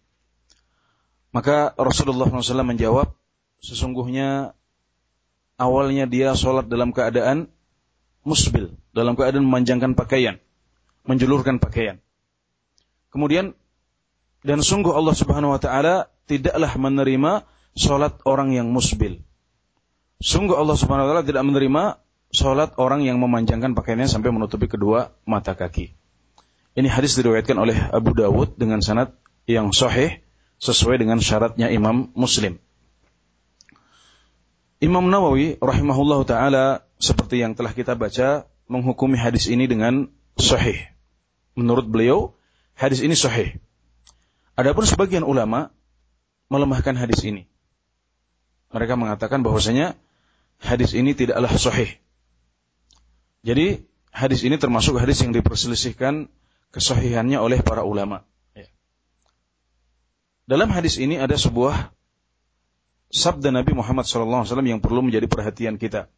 Maka 1.34 1.74
Rasulullah 1.74 2.30
SAW 2.30 2.62
menjawab, 2.62 3.10
sesungguhnya 3.58 4.54
awalnya 5.58 6.06
dia 6.06 6.30
sholat 6.38 6.70
dalam 6.70 6.94
keadaan 6.94 7.50
musbil, 8.22 8.78
dalam 8.94 9.18
keadaan 9.18 9.42
memanjangkan 9.42 9.98
pakaian, 9.98 10.38
menjulurkan 11.02 11.58
pakaian. 11.58 11.98
Kemudian 13.10 13.58
dan 14.46 14.62
sungguh 14.62 14.94
Allah 14.94 15.18
Subhanahu 15.18 15.50
wa 15.50 15.58
taala 15.58 16.14
tidaklah 16.30 16.78
menerima 16.78 17.42
sholat 17.74 18.22
orang 18.22 18.54
yang 18.54 18.70
musbil. 18.70 19.18
Sungguh 20.22 20.54
Allah 20.54 20.78
Subhanahu 20.78 21.10
wa 21.10 21.10
taala 21.10 21.26
tidak 21.26 21.42
menerima 21.42 21.98
sholat 22.30 22.78
orang 22.78 23.02
yang 23.02 23.18
memanjangkan 23.18 23.74
pakaiannya 23.74 24.06
sampai 24.06 24.30
menutupi 24.30 24.70
kedua 24.70 25.10
mata 25.26 25.58
kaki. 25.58 26.03
Ini 26.74 26.90
hadis 26.90 27.14
diriwayatkan 27.14 27.54
oleh 27.54 27.78
Abu 27.94 28.18
Dawud 28.18 28.58
dengan 28.58 28.82
sanad 28.82 29.14
yang 29.46 29.70
sahih 29.70 30.18
sesuai 30.58 30.98
dengan 30.98 31.22
syaratnya 31.22 31.70
Imam 31.70 32.10
Muslim. 32.18 32.58
Imam 34.82 35.06
Nawawi 35.06 35.54
rahimahullah 35.62 36.20
taala 36.26 36.64
seperti 36.98 37.46
yang 37.46 37.54
telah 37.54 37.70
kita 37.70 37.94
baca 37.94 38.50
menghukumi 38.66 39.14
hadis 39.14 39.46
ini 39.46 39.70
dengan 39.70 40.10
sahih. 40.34 40.90
Menurut 41.54 41.86
beliau, 41.86 42.34
hadis 42.74 43.06
ini 43.06 43.14
sahih. 43.14 43.54
Adapun 44.58 44.82
sebagian 44.82 45.22
ulama 45.22 45.70
melemahkan 46.50 46.98
hadis 46.98 47.22
ini. 47.22 47.46
Mereka 48.74 48.98
mengatakan 48.98 49.46
bahwasanya 49.46 49.94
hadis 50.58 50.90
ini 50.98 51.14
tidaklah 51.14 51.54
sahih. 51.54 51.94
Jadi 53.46 53.86
hadis 54.10 54.42
ini 54.42 54.58
termasuk 54.58 54.98
hadis 54.98 55.22
yang 55.22 55.30
diperselisihkan 55.30 56.26
kesahihannya 56.74 57.38
oleh 57.38 57.62
para 57.62 57.86
ulama. 57.86 58.26
Ya. 58.58 58.66
Dalam 60.50 60.74
hadis 60.74 60.98
ini 60.98 61.22
ada 61.22 61.38
sebuah 61.38 61.94
sabda 63.14 63.54
Nabi 63.54 63.78
Muhammad 63.78 64.10
SAW 64.10 64.42
yang 64.66 64.82
perlu 64.82 65.06
menjadi 65.06 65.30
perhatian 65.30 65.78
kita 65.78 66.10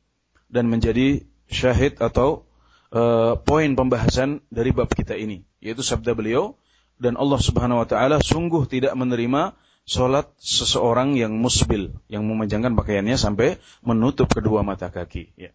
dan 0.48 0.72
menjadi 0.72 1.28
syahid 1.52 2.00
atau 2.00 2.48
uh, 2.96 3.36
poin 3.36 3.68
pembahasan 3.76 4.40
dari 4.48 4.72
bab 4.72 4.88
kita 4.88 5.12
ini, 5.12 5.44
yaitu 5.60 5.84
sabda 5.84 6.16
beliau 6.16 6.56
dan 6.96 7.20
Allah 7.20 7.36
Subhanahu 7.36 7.84
Wa 7.84 7.88
Taala 7.92 8.16
sungguh 8.24 8.64
tidak 8.64 8.96
menerima 8.96 9.52
sholat 9.84 10.32
seseorang 10.40 11.20
yang 11.20 11.36
musbil, 11.36 11.92
yang 12.08 12.24
memanjangkan 12.24 12.72
pakaiannya 12.74 13.20
sampai 13.20 13.60
menutup 13.84 14.32
kedua 14.32 14.64
mata 14.64 14.88
kaki. 14.88 15.36
Ya. 15.36 15.52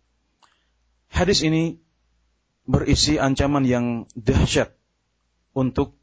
Hadis 1.09 1.41
ini 1.41 1.81
berisi 2.69 3.17
ancaman 3.17 3.65
yang 3.65 4.05
dahsyat 4.15 4.77
untuk 5.51 5.97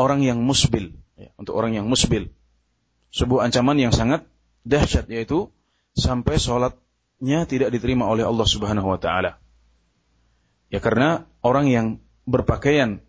orang 0.00 0.24
yang 0.24 0.42
musbil, 0.42 0.96
ya, 1.14 1.30
untuk 1.38 1.54
orang 1.54 1.76
yang 1.76 1.86
musbil. 1.86 2.32
Sebuah 3.14 3.46
ancaman 3.46 3.78
yang 3.78 3.94
sangat 3.94 4.26
dahsyat 4.66 5.06
yaitu 5.06 5.52
sampai 5.94 6.40
sholatnya 6.42 7.46
tidak 7.46 7.70
diterima 7.70 8.10
oleh 8.10 8.26
Allah 8.26 8.46
Subhanahu 8.48 8.90
Wa 8.90 8.98
Taala. 8.98 9.38
Ya 10.72 10.82
karena 10.82 11.28
orang 11.44 11.70
yang 11.70 11.86
berpakaian 12.26 13.04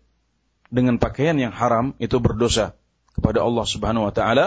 dengan 0.70 1.02
pakaian 1.02 1.34
yang 1.34 1.50
haram 1.50 1.98
itu 1.98 2.22
berdosa 2.22 2.78
kepada 3.16 3.42
Allah 3.42 3.66
Subhanahu 3.66 4.06
Wa 4.06 4.14
Taala 4.14 4.46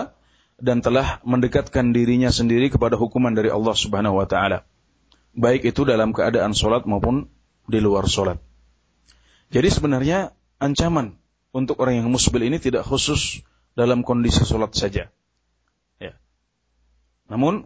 dan 0.60 0.80
telah 0.80 1.20
mendekatkan 1.28 1.92
dirinya 1.92 2.32
sendiri 2.32 2.72
kepada 2.72 2.96
hukuman 2.96 3.36
dari 3.36 3.52
Allah 3.52 3.76
Subhanahu 3.76 4.24
Wa 4.24 4.28
Taala 4.30 4.60
baik 5.36 5.66
itu 5.68 5.86
dalam 5.86 6.16
keadaan 6.16 6.52
sholat 6.52 6.84
maupun 6.90 7.30
di 7.70 7.80
luar 7.80 8.10
sholat. 8.10 8.42
Jadi 9.50 9.70
sebenarnya 9.70 10.34
ancaman 10.60 11.16
untuk 11.56 11.80
orang 11.82 12.04
yang 12.04 12.08
musbil 12.12 12.44
ini 12.46 12.62
tidak 12.62 12.86
khusus 12.86 13.42
dalam 13.74 14.04
kondisi 14.06 14.44
sholat 14.46 14.76
saja. 14.76 15.10
Ya. 15.98 16.14
Namun 17.32 17.66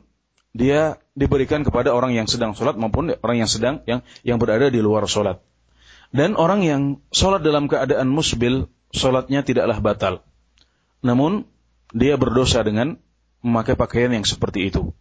dia 0.54 1.02
diberikan 1.18 1.66
kepada 1.66 1.92
orang 1.92 2.14
yang 2.14 2.30
sedang 2.30 2.54
sholat 2.54 2.78
maupun 2.78 3.10
orang 3.10 3.38
yang 3.42 3.50
sedang 3.50 3.82
yang 3.90 4.06
yang 4.22 4.38
berada 4.38 4.70
di 4.70 4.80
luar 4.80 5.10
sholat. 5.10 5.42
Dan 6.14 6.38
orang 6.38 6.62
yang 6.62 7.02
sholat 7.10 7.42
dalam 7.42 7.66
keadaan 7.66 8.06
musbil, 8.06 8.70
sholatnya 8.94 9.42
tidaklah 9.42 9.82
batal. 9.82 10.14
Namun 11.02 11.50
dia 11.90 12.22
berdosa 12.22 12.62
dengan 12.62 13.02
memakai 13.42 13.74
pakaian 13.74 14.14
yang 14.14 14.22
seperti 14.22 14.70
itu. 14.70 14.94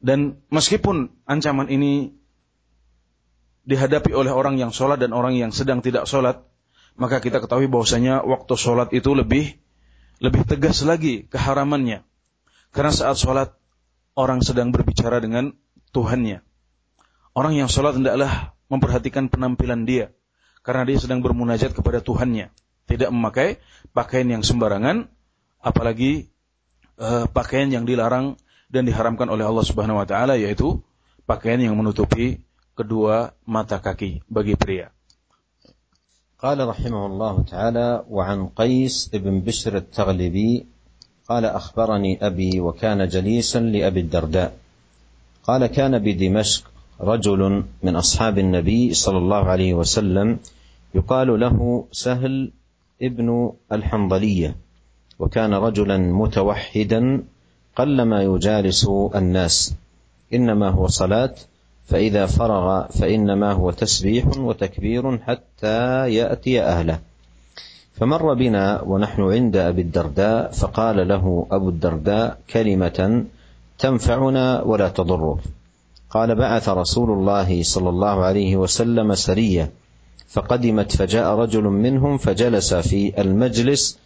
Dan 0.00 0.40
meskipun 0.52 1.12
ancaman 1.24 1.72
ini 1.72 2.12
dihadapi 3.64 4.12
oleh 4.12 4.32
orang 4.32 4.60
yang 4.60 4.72
sholat 4.72 5.00
dan 5.00 5.16
orang 5.16 5.36
yang 5.36 5.52
sedang 5.52 5.80
tidak 5.80 6.04
sholat, 6.04 6.44
maka 7.00 7.24
kita 7.24 7.40
ketahui 7.40 7.64
bahwasanya 7.64 8.20
waktu 8.20 8.54
sholat 8.60 8.92
itu 8.92 9.16
lebih 9.16 9.56
lebih 10.20 10.44
tegas 10.44 10.84
lagi 10.84 11.24
keharamannya. 11.32 12.04
Karena 12.76 12.92
saat 12.92 13.16
sholat 13.16 13.56
orang 14.12 14.44
sedang 14.44 14.68
berbicara 14.68 15.16
dengan 15.18 15.56
Tuhannya. 15.96 16.44
Orang 17.32 17.56
yang 17.56 17.72
sholat 17.72 17.96
hendaklah 17.96 18.52
memperhatikan 18.68 19.32
penampilan 19.32 19.88
dia. 19.88 20.12
Karena 20.60 20.84
dia 20.84 21.00
sedang 21.00 21.24
bermunajat 21.24 21.72
kepada 21.72 22.04
Tuhannya. 22.04 22.52
Tidak 22.84 23.08
memakai 23.08 23.56
pakaian 23.96 24.28
yang 24.28 24.44
sembarangan, 24.44 25.08
apalagi 25.56 26.28
uh, 27.00 27.24
pakaian 27.32 27.72
yang 27.72 27.88
dilarang 27.88 28.36
dan 28.68 28.84
diharamkan 28.84 29.32
oleh 29.32 29.48
Allah 29.48 29.64
Subhanahu 29.64 30.04
wa 30.04 30.06
taala 30.06 30.36
yaitu 30.36 30.84
pakaian 31.24 31.58
yang 31.58 31.74
menutupi 31.80 32.44
kedua 32.76 33.32
mata 33.48 33.80
kaki 33.80 34.20
bagi 34.28 34.54
pria. 34.54 34.92
قال 36.42 36.68
رحمه 36.68 37.06
الله 37.06 37.42
تعالى 37.42 38.04
وعن 38.10 38.46
قيس 38.46 39.10
بن 39.12 39.40
بشر 39.40 39.76
التغلبي 39.76 40.66
قال 41.28 41.44
أخبرني 41.44 42.26
أبي 42.26 42.60
وكان 42.60 43.08
جليسا 43.08 43.60
لأبي 43.60 44.00
الدرداء. 44.00 44.56
قال 45.44 45.66
كان 45.66 45.98
بدمشق 45.98 46.70
رجل 47.00 47.64
من 47.82 47.96
أصحاب 47.96 48.38
النبي 48.38 48.94
صلى 48.94 49.18
الله 49.18 49.42
عليه 49.44 49.74
وسلم 49.74 50.38
يقال 50.94 51.40
له 51.40 51.84
سهل 51.92 52.50
ابن 53.02 53.52
الحنظلية 53.72 54.56
وكان 55.18 55.54
رجلا 55.54 55.98
متوحدا 55.98 57.22
قلما 57.76 58.22
يجالس 58.22 58.86
الناس 59.14 59.74
إنما 60.34 60.68
هو 60.68 60.86
صلاة 60.86 61.34
فإذا 61.90 62.26
فرغ 62.26 62.86
فإنما 62.86 63.52
هو 63.52 63.70
تسبيح 63.70 64.26
وتكبير 64.38 65.18
حتى 65.18 66.10
يأتي 66.14 66.62
أهله. 66.62 66.98
فمر 67.94 68.34
بنا 68.34 68.82
ونحن 68.82 69.22
عند 69.22 69.56
أبي 69.56 69.82
الدرداء 69.82 70.50
فقال 70.50 71.08
له 71.08 71.46
أبو 71.50 71.68
الدرداء 71.68 72.38
كلمة 72.50 73.24
تنفعنا 73.78 74.62
ولا 74.62 74.88
تضرك 74.88 75.38
قال 76.10 76.34
بعث 76.34 76.68
رسول 76.68 77.10
الله 77.10 77.62
صلى 77.62 77.88
الله 77.88 78.24
عليه 78.24 78.56
وسلم 78.56 79.14
سرية 79.14 79.70
فقدمت 80.28 80.96
فجاء 80.96 81.34
رجل 81.34 81.62
منهم 81.62 82.18
فجلس 82.18 82.74
في 82.74 83.20
المجلس 83.20 83.98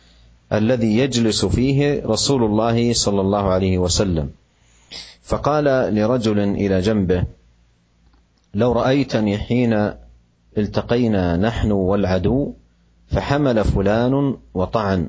الذي 0.52 0.98
يجلس 0.98 1.44
فيه 1.44 2.02
رسول 2.06 2.44
الله 2.44 2.92
صلى 2.92 3.20
الله 3.20 3.48
عليه 3.48 3.78
وسلم. 3.78 4.30
فقال 5.22 5.64
لرجل 5.94 6.38
إلى 6.38 6.80
جنبه 6.80 7.24
لو 8.54 8.72
رأيتني 8.72 9.38
حين 9.38 9.92
التقينا 10.58 11.36
نحن 11.36 11.72
والعدو 11.72 12.54
فحمل 13.06 13.64
فلان 13.64 14.36
وطعن 14.54 15.08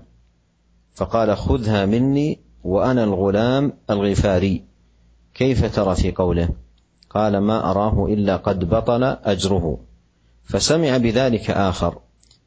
فقال 0.95 1.37
خذها 1.37 1.85
مني 1.85 2.39
وأنا 2.63 3.03
الغلام 3.03 3.73
الغفاري. 3.89 4.63
كيف 5.33 5.75
ترى 5.75 5.95
في 5.95 6.11
قوله؟ 6.11 6.49
قال 7.09 7.37
ما 7.37 7.71
أراه 7.71 8.05
إلا 8.05 8.35
قد 8.35 8.69
بطل 8.69 9.03
أجره. 9.03 9.77
فسمع 10.43 10.97
بذلك 10.97 11.51
آخر 11.51 11.97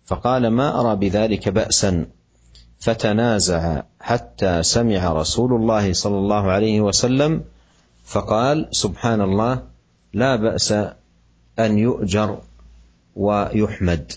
فقال 0.06 0.48
ما 0.48 0.80
أرى 0.80 0.96
بذلك 0.96 1.48
بأسا. 1.48 2.06
فتنازع 2.78 3.82
حتى 4.00 4.62
سمع 4.62 5.12
رسول 5.12 5.54
الله 5.54 5.92
صلى 5.92 6.18
الله 6.18 6.50
عليه 6.50 6.80
وسلم 6.80 7.44
فقال 8.04 8.68
سبحان 8.70 9.20
الله 9.20 9.62
لا 10.12 10.36
بأس 10.36 10.72
أن 11.58 11.78
يؤجر 11.78 12.38
ويحمد. 13.16 14.12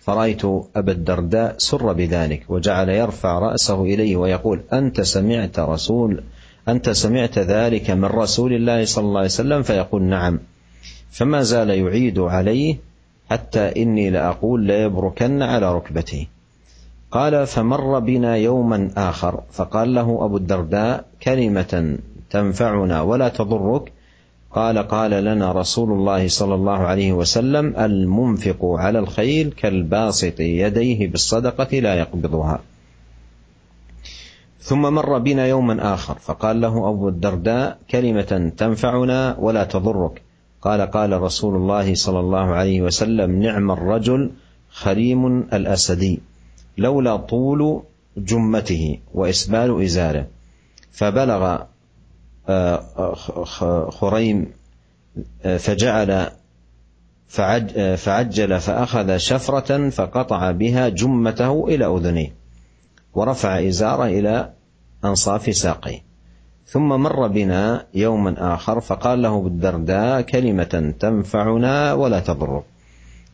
فرأيت 0.00 0.44
أبا 0.76 0.92
الدرداء 0.92 1.54
سر 1.58 1.92
بذلك 1.92 2.44
وجعل 2.48 2.88
يرفع 2.88 3.38
رأسه 3.38 3.82
إليه 3.82 4.16
ويقول 4.16 4.60
أنت 4.72 5.00
سمعت 5.00 5.58
رسول 5.58 6.22
أنت 6.68 6.90
سمعت 6.90 7.38
ذلك 7.38 7.90
من 7.90 8.04
رسول 8.04 8.52
الله 8.52 8.84
صلى 8.84 9.04
الله 9.04 9.18
عليه 9.18 9.28
وسلم؟ 9.28 9.62
فيقول 9.62 10.02
نعم. 10.02 10.40
فما 11.10 11.42
زال 11.42 11.70
يعيد 11.70 12.18
عليه 12.18 12.76
حتى 13.30 13.82
إني 13.82 14.10
لأقول 14.10 14.60
ليبركن 14.64 15.42
على 15.42 15.74
ركبته 15.74 16.26
قال 17.10 17.46
فمر 17.46 17.98
بنا 17.98 18.36
يوما 18.36 18.90
آخر 18.96 19.42
فقال 19.52 19.94
له 19.94 20.24
أبو 20.24 20.36
الدرداء 20.36 21.04
كلمة 21.22 21.98
تنفعنا 22.30 23.02
ولا 23.02 23.28
تضرك 23.28 23.92
قال 24.54 24.78
قال 24.78 25.10
لنا 25.10 25.52
رسول 25.52 25.92
الله 25.92 26.28
صلى 26.28 26.54
الله 26.54 26.78
عليه 26.78 27.12
وسلم 27.12 27.76
المنفق 27.76 28.64
على 28.64 28.98
الخيل 28.98 29.50
كالباسط 29.50 30.40
يديه 30.40 31.08
بالصدقة 31.08 31.78
لا 31.78 31.94
يقبضها. 31.94 32.60
ثم 34.60 34.80
مر 34.80 35.18
بنا 35.18 35.46
يوما 35.46 35.94
آخر 35.94 36.18
فقال 36.18 36.60
له 36.60 36.88
أبو 36.88 37.08
الدرداء 37.08 37.78
كلمة 37.90 38.52
تنفعنا 38.56 39.36
ولا 39.38 39.64
تضرك. 39.64 40.22
قال 40.62 40.80
قال 40.80 41.22
رسول 41.22 41.56
الله 41.56 41.94
صلى 41.94 42.20
الله 42.20 42.46
عليه 42.54 42.82
وسلم 42.82 43.42
نعم 43.42 43.70
الرجل 43.70 44.30
خريم 44.70 45.38
الأسدي 45.38 46.20
لولا 46.78 47.16
طول 47.16 47.82
جمته 48.16 48.98
وإسبال 49.14 49.82
إزاره. 49.82 50.26
فبلغ 50.92 51.58
خريم 53.90 54.52
آه، 55.44 55.56
فجعل 55.56 56.30
فعجل 57.96 58.60
فأخذ 58.60 59.16
شفرة 59.16 59.88
فقطع 59.88 60.50
بها 60.50 60.88
جمته 60.88 61.68
إلى 61.68 61.86
أذنيه 61.86 62.32
ورفع 63.14 63.68
إزاره 63.68 64.04
إلى 64.04 64.50
أنصاف 65.04 65.56
ساقيه. 65.56 66.12
ثم 66.66 66.88
مر 66.88 67.26
بنا 67.28 67.86
يوما 67.94 68.54
آخر 68.54 68.80
فقال 68.80 69.22
له 69.22 69.40
بالدرداء 69.40 70.20
كلمة 70.20 70.94
تنفعنا 71.00 71.92
ولا 71.92 72.20
تضرك 72.20 72.62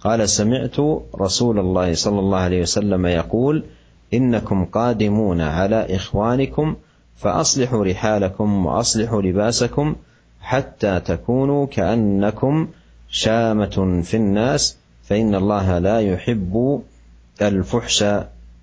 قال 0.00 0.28
سمعت 0.28 0.76
رسول 1.20 1.58
الله 1.58 1.94
صلى 1.94 2.18
الله 2.18 2.38
عليه 2.38 2.62
وسلم 2.62 3.06
يقول 3.06 3.64
إنكم 4.14 4.64
قادمون 4.64 5.40
على 5.40 5.96
إخوانكم 5.96 6.76
فأصلحوا 7.18 7.84
رحالكم 7.84 8.66
وأصلحوا 8.66 9.22
لباسكم 9.22 9.96
حتى 10.40 11.00
تكونوا 11.00 11.66
كأنكم 11.66 12.68
شامة 13.08 14.02
في 14.04 14.16
الناس 14.16 14.76
فإن 15.02 15.34
الله 15.34 15.78
لا 15.78 16.00
يحب 16.00 16.82
الفحش 17.42 18.04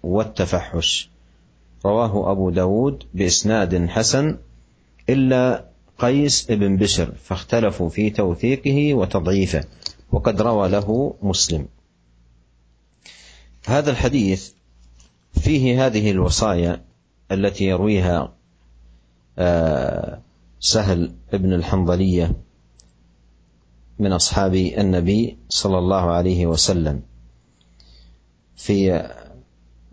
والتفحش. 0.03 1.09
رواه 1.85 2.31
أبو 2.31 2.49
داود 2.49 3.03
بإسناد 3.13 3.87
حسن 3.89 4.37
إلا 5.09 5.65
قيس 5.99 6.51
بن 6.51 6.77
بشر 6.77 7.11
فاختلفوا 7.23 7.89
في 7.89 8.09
توثيقه 8.09 8.93
وتضعيفه 8.93 9.63
وقد 10.11 10.41
روى 10.41 10.69
له 10.69 11.15
مسلم. 11.21 11.67
هذا 13.65 13.91
الحديث 13.91 14.51
فيه 15.41 15.85
هذه 15.85 16.11
الوصايا 16.11 16.81
التي 17.31 17.65
يرويها 17.65 18.34
سهل 20.59 21.11
بن 21.33 21.53
الحنظلية 21.53 22.33
من 23.99 24.11
أصحاب 24.13 24.55
النبي 24.55 25.37
صلى 25.49 25.77
الله 25.77 26.01
عليه 26.11 26.45
وسلم 26.45 27.01
في 28.55 29.09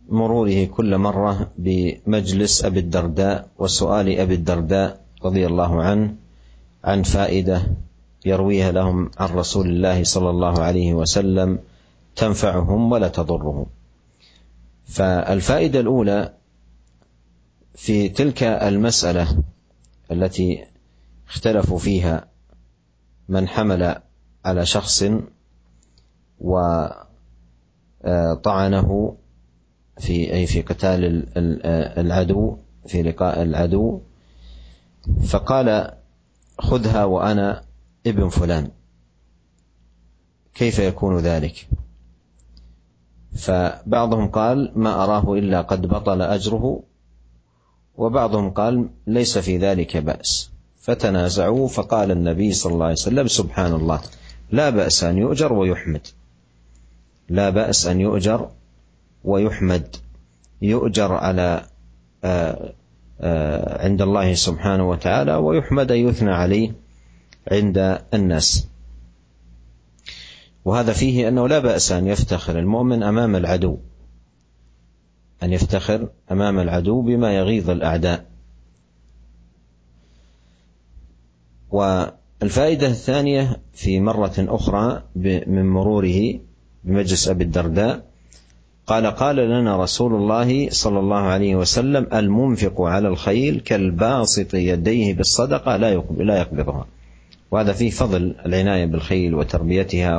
مروره 0.09 0.65
كل 0.65 0.99
مرة 0.99 1.51
بمجلس 1.59 2.65
أبي 2.65 2.81
الدرداء 2.81 3.49
وسؤال 3.59 4.19
أبي 4.19 4.35
الدرداء 4.35 5.01
رضي 5.25 5.47
الله 5.47 5.83
عنه 5.83 6.15
عن 6.85 7.03
فائدة 7.03 7.63
يرويها 8.27 8.73
لهم 8.73 9.11
عن 9.19 9.29
رسول 9.29 9.67
الله 9.67 10.05
صلى 10.05 10.31
الله 10.31 10.63
عليه 10.63 10.95
وسلم 10.95 11.59
تنفعهم 12.17 12.93
ولا 12.93 13.09
تضرهم. 13.09 13.67
فالفائدة 14.87 15.81
الأولى 15.81 16.33
في 17.75 18.09
تلك 18.09 18.43
المسألة 18.43 19.43
التي 20.11 20.65
اختلفوا 21.29 21.79
فيها 21.79 22.29
من 23.29 23.49
حمل 23.49 23.97
على 24.45 24.67
شخص 24.67 25.05
وطعنه 26.41 27.17
في 29.99 30.33
أي 30.33 30.47
في 30.47 30.63
قتال 30.63 31.25
العدو 31.99 32.57
في 32.87 33.03
لقاء 33.03 33.43
العدو 33.43 34.01
فقال 35.27 35.91
خذها 36.59 37.05
وأنا 37.05 37.65
ابن 38.07 38.29
فلان. 38.29 38.71
كيف 40.55 40.79
يكون 40.79 41.19
ذلك؟ 41.19 41.69
فبعضهم 43.37 44.29
قال 44.29 44.73
ما 44.77 45.05
أراه 45.05 45.35
إلا 45.35 45.61
قد 45.61 45.87
بطل 45.87 46.23
أجره 46.23 46.83
وبعضهم 47.97 48.51
قال 48.51 48.89
ليس 49.07 49.39
في 49.39 49.59
ذلك 49.59 49.97
بأس. 49.97 50.51
فتنازعوا 50.81 51.69
فقال 51.69 52.11
النبي 52.11 52.53
صلى 52.53 52.73
الله 52.73 52.85
عليه 52.85 52.95
وسلم 52.95 53.27
سبحان 53.27 53.73
الله 53.73 54.01
لا 54.51 54.71
بأس 54.71 55.05
أن 55.05 55.19
يؤجر 55.19 55.53
ويحمد. 55.53 56.07
لا 57.29 57.51
بأس 57.51 57.87
أن 57.87 58.01
يؤجر 58.01 58.51
ويحمد. 59.25 59.97
يؤجر 60.63 61.13
على 61.13 61.67
آه، 62.25 62.73
آه، 63.21 63.85
عند 63.85 64.03
الله 64.03 64.35
سبحانه 64.35 64.91
وتعالى 64.91 65.35
ويحمد 65.35 65.91
يثنى 65.91 66.31
عليه 66.31 66.73
عند 67.51 67.99
الناس. 68.15 68.67
وهذا 70.65 70.93
فيه 70.93 71.29
أنه 71.29 71.49
لا 71.49 71.59
بأس 71.59 71.93
أن 71.93 72.07
يفتخر 72.07 72.59
المؤمن 72.59 73.03
أمام 73.03 73.37
العدو. 73.37 73.79
أن 75.43 75.53
يفتخر 75.53 76.09
أمام 76.33 76.59
العدو 76.59 77.03
بما 77.03 77.33
يغيظ 77.37 77.71
الأعداء. 77.71 78.25
والفائدة 81.71 82.87
الثانية 82.87 83.61
في 83.73 84.01
مرة 84.01 84.35
أخرى 84.39 85.03
من 85.47 85.71
مروره 85.71 86.39
بمجلس 86.85 87.29
أبي 87.29 87.45
الدرداء 87.45 88.05
قال 88.87 89.07
قال 89.07 89.37
لنا 89.37 89.83
رسول 89.83 90.15
الله 90.15 90.71
صلى 90.71 90.99
الله 90.99 91.17
عليه 91.17 91.57
وسلم 91.57 92.07
المنفق 92.15 92.81
على 92.81 93.09
الخيل 93.09 93.61
كالباسط 93.61 94.55
يديه 94.55 95.15
بالصدقة 95.15 95.77
لا 95.77 96.03
لا 96.19 96.39
يقبضها. 96.39 96.87
وهذا 97.51 97.73
فيه 97.73 97.91
فضل 97.91 98.35
العناية 98.47 98.87
بالخيل 98.87 99.35
وتربيتها 99.35 100.19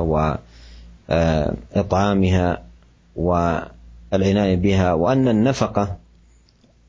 وإطعامها 1.09 2.63
والعنايه 4.13 4.55
بها 4.55 4.93
وأن 4.93 5.27
النفقة 5.27 5.97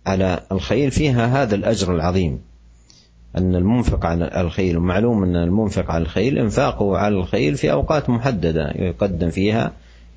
على 0.07 0.41
الخيل 0.53 0.91
فيها 0.91 1.43
هذا 1.43 1.55
الأجر 1.55 1.95
العظيم. 1.95 2.41
أن 3.39 3.55
المنفق 3.55 4.07
على 4.07 4.41
الخيل 4.41 4.77
ومعلوم 4.77 5.23
أن 5.23 5.37
المنفق 5.37 5.91
على 5.91 6.03
الخيل 6.03 6.39
إنفاقه 6.39 6.99
على 6.99 7.15
الخيل 7.17 7.57
في 7.57 7.73
أوقات 7.73 8.11
محددة 8.11 8.73
يقدم 8.77 9.31
فيها 9.31 9.73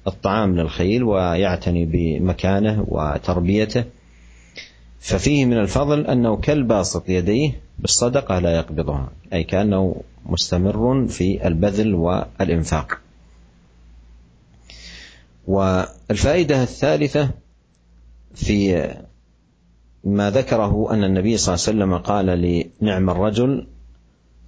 الطعام 0.07 0.55
للخيل 0.55 1.03
ويعتني 1.03 1.85
بمكانه 1.85 2.85
وتربيته. 2.87 3.83
ففيه 4.99 5.45
من 5.45 5.57
الفضل 5.57 6.07
أنه 6.07 6.37
كالباسط 6.37 7.09
يديه 7.09 7.51
بالصدقة 7.79 8.39
لا 8.39 8.55
يقبضها 8.55 9.09
أي 9.33 9.43
كأنه 9.43 9.95
مستمر 10.25 11.07
في 11.07 11.47
البذل 11.47 11.95
والإنفاق. 11.95 12.99
والفائدة 15.47 16.63
الثالثة 16.63 17.29
في 18.35 18.87
ما 20.03 20.29
ذكره 20.31 20.93
أن 20.93 21.03
النبي 21.03 21.37
صلى 21.37 21.55
الله 21.55 21.65
عليه 21.67 21.77
وسلم 21.77 21.97
قال 21.97 22.25
لنعم 22.81 23.09
الرجل 23.09 23.67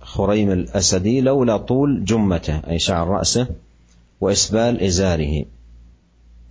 خريم 0.01 0.51
الأسدي 0.51 1.21
لولا 1.21 1.57
طول 1.57 2.05
جمته 2.05 2.61
أي 2.69 2.79
شعر 2.79 3.07
رأسه 3.07 3.47
وإسبال 4.21 4.83
إزاره. 4.83 5.45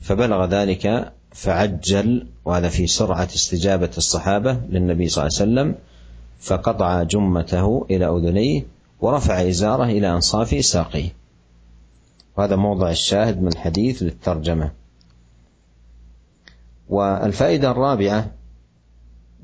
فبلغ 0.01 0.45
ذلك 0.45 1.13
فعجل 1.33 2.27
وهذا 2.45 2.69
في 2.69 2.87
سرعة 2.87 3.29
استجابة 3.35 3.91
الصحابة 3.97 4.61
للنبي 4.71 5.09
صلى 5.09 5.27
الله 5.27 5.39
عليه 5.41 5.51
وسلم 5.53 5.75
فقطع 6.41 7.03
جمته 7.03 7.87
إلى 7.91 8.07
أذنيه 8.07 8.67
ورفع 9.01 9.49
إزاره 9.49 9.85
إلى 9.85 10.11
أنصاف 10.11 10.65
ساقيه. 10.65 11.09
وهذا 12.39 12.57
موضع 12.57 12.91
الشاهد 12.91 13.43
من 13.43 13.57
حديث 13.57 14.03
للترجمة. 14.03 14.71
والفائدة 16.89 17.71
الرابعة 17.71 18.31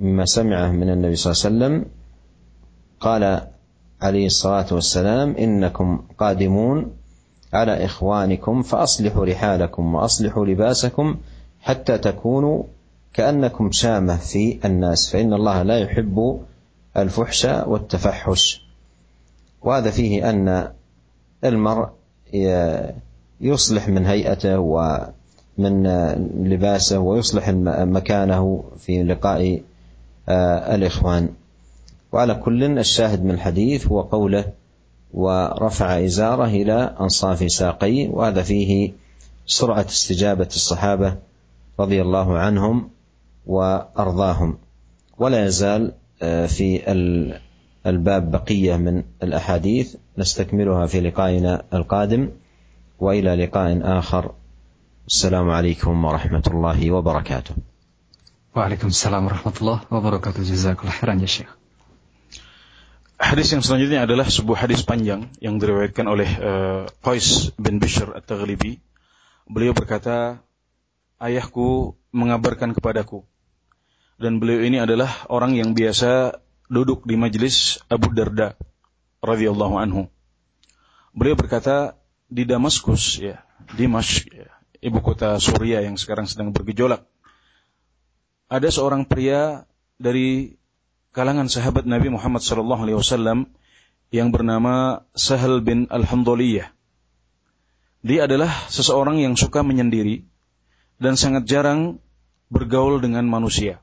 مما 0.01 0.24
سمعه 0.24 0.70
من 0.70 0.90
النبي 0.90 1.16
صلى 1.16 1.32
الله 1.32 1.66
عليه 1.66 1.76
وسلم 1.76 1.90
قال 3.01 3.49
عليه 4.03 4.26
الصلاة 4.26 4.66
والسلام 4.72 5.36
إنكم 5.36 6.03
قادمون 6.18 6.97
على 7.53 7.84
إخوانكم 7.84 8.62
فأصلحوا 8.62 9.24
رحالكم 9.24 9.95
وأصلحوا 9.95 10.47
لباسكم 10.47 11.16
حتى 11.61 11.99
تكونوا 11.99 12.62
كأنكم 13.12 13.72
شامة 13.72 14.16
في 14.16 14.59
الناس 14.64 15.12
فإن 15.12 15.32
الله 15.32 15.62
لا 15.62 15.78
يحب 15.78 16.40
الفحش 16.97 17.45
والتفحش. 17.45 18.66
وهذا 19.62 19.90
فيه 19.90 20.30
أن 20.30 20.72
المرء 21.45 21.88
يصلح 23.41 23.89
من 23.89 24.07
هيئته 24.07 24.59
ومن 24.59 25.87
لباسه 26.45 26.99
ويصلح 26.99 27.49
مكانه 27.79 28.64
في 28.79 29.03
لقاء 29.03 29.61
آه، 30.29 30.75
الإخوان. 30.75 31.29
وعلى 32.12 32.35
كل 32.35 32.79
الشاهد 32.79 33.25
من 33.25 33.31
الحديث 33.31 33.87
هو 33.87 34.01
قوله 34.01 34.53
ورفع 35.14 36.05
إزاره 36.05 36.47
إلى 36.47 36.97
أنصاف 37.01 37.53
ساقيه 37.53 38.09
وهذا 38.09 38.43
فيه 38.43 38.93
سرعة 39.47 39.87
استجابة 39.89 40.47
الصحابة 40.47 41.16
رضي 41.81 42.03
الله 42.03 42.39
عنهم 42.39 42.91
وأرضاهم. 43.47 44.59
ولا 45.18 45.47
يزال 45.47 45.93
آه، 46.22 46.47
في 46.47 46.93
الباب 47.86 48.32
بقية 48.32 48.76
من 48.76 49.04
الأحاديث 49.24 49.95
نستكملها 50.18 50.86
في 50.86 51.00
لقائنا 51.02 51.64
القادم 51.74 52.30
وإلى 53.00 53.36
لقاء 53.45 53.80
آخر 53.84 54.32
السلام 55.08 55.50
عليكم 55.50 56.06
ورحمة 56.06 56.43
الله 56.47 56.91
وبركاته 56.91 57.56
Waalaikumsalam 58.50 59.30
warahmatullahi 59.30 59.86
wabarakatuh. 59.93 60.41
Jazakallah 60.41 60.89
khairan 60.89 61.22
ya 61.22 61.30
Syekh. 61.30 61.54
Hadis 63.22 63.54
yang 63.54 63.62
selanjutnya 63.62 64.10
adalah 64.10 64.26
sebuah 64.26 64.66
hadis 64.66 64.82
panjang 64.82 65.30
yang 65.38 65.62
diriwayatkan 65.62 66.10
oleh 66.10 66.26
uh, 66.41 66.84
Qais 67.06 67.54
bin 67.62 67.78
Bishr 67.78 68.10
At-Taghlibi. 68.10 68.82
Beliau 69.45 69.78
berkata, 69.78 70.41
"Ayahku 71.22 71.93
mengabarkan 72.10 72.74
kepadaku." 72.74 73.22
Dan 74.18 74.41
beliau 74.41 74.66
ini 74.66 74.82
adalah 74.82 75.30
orang 75.30 75.54
yang 75.54 75.78
biasa 75.78 76.41
duduk 76.69 77.05
di 77.05 77.15
majelis 77.19 77.81
Abu 77.89 78.12
Darda 78.12 78.57
radhiyallahu 79.25 79.75
anhu. 79.81 80.09
Beliau 81.15 81.39
berkata, 81.39 81.97
di 82.29 82.43
Damaskus 82.49 83.21
ya, 83.21 83.45
Dimash 83.77 84.27
ya, 84.29 84.51
ibu 84.83 84.99
kota 85.05 85.39
Suriah 85.39 85.85
yang 85.85 85.95
sekarang 85.95 86.27
sedang 86.27 86.51
bergejolak 86.51 87.07
ada 88.55 88.69
seorang 88.69 89.09
pria 89.09 89.65
dari 89.97 90.61
kalangan 91.11 91.49
sahabat 91.51 91.89
Nabi 91.89 92.12
Muhammad 92.12 92.45
sallallahu 92.45 92.87
alaihi 92.87 92.99
wasallam 92.99 93.51
yang 94.15 94.31
bernama 94.31 95.07
Sahal 95.17 95.59
bin 95.65 95.91
Al-Hamdaliyah. 95.91 96.71
Dia 98.05 98.29
adalah 98.29 98.53
seseorang 98.69 99.19
yang 99.19 99.35
suka 99.35 99.65
menyendiri 99.65 100.29
dan 101.01 101.17
sangat 101.17 101.49
jarang 101.49 101.99
bergaul 102.53 103.01
dengan 103.01 103.25
manusia. 103.27 103.81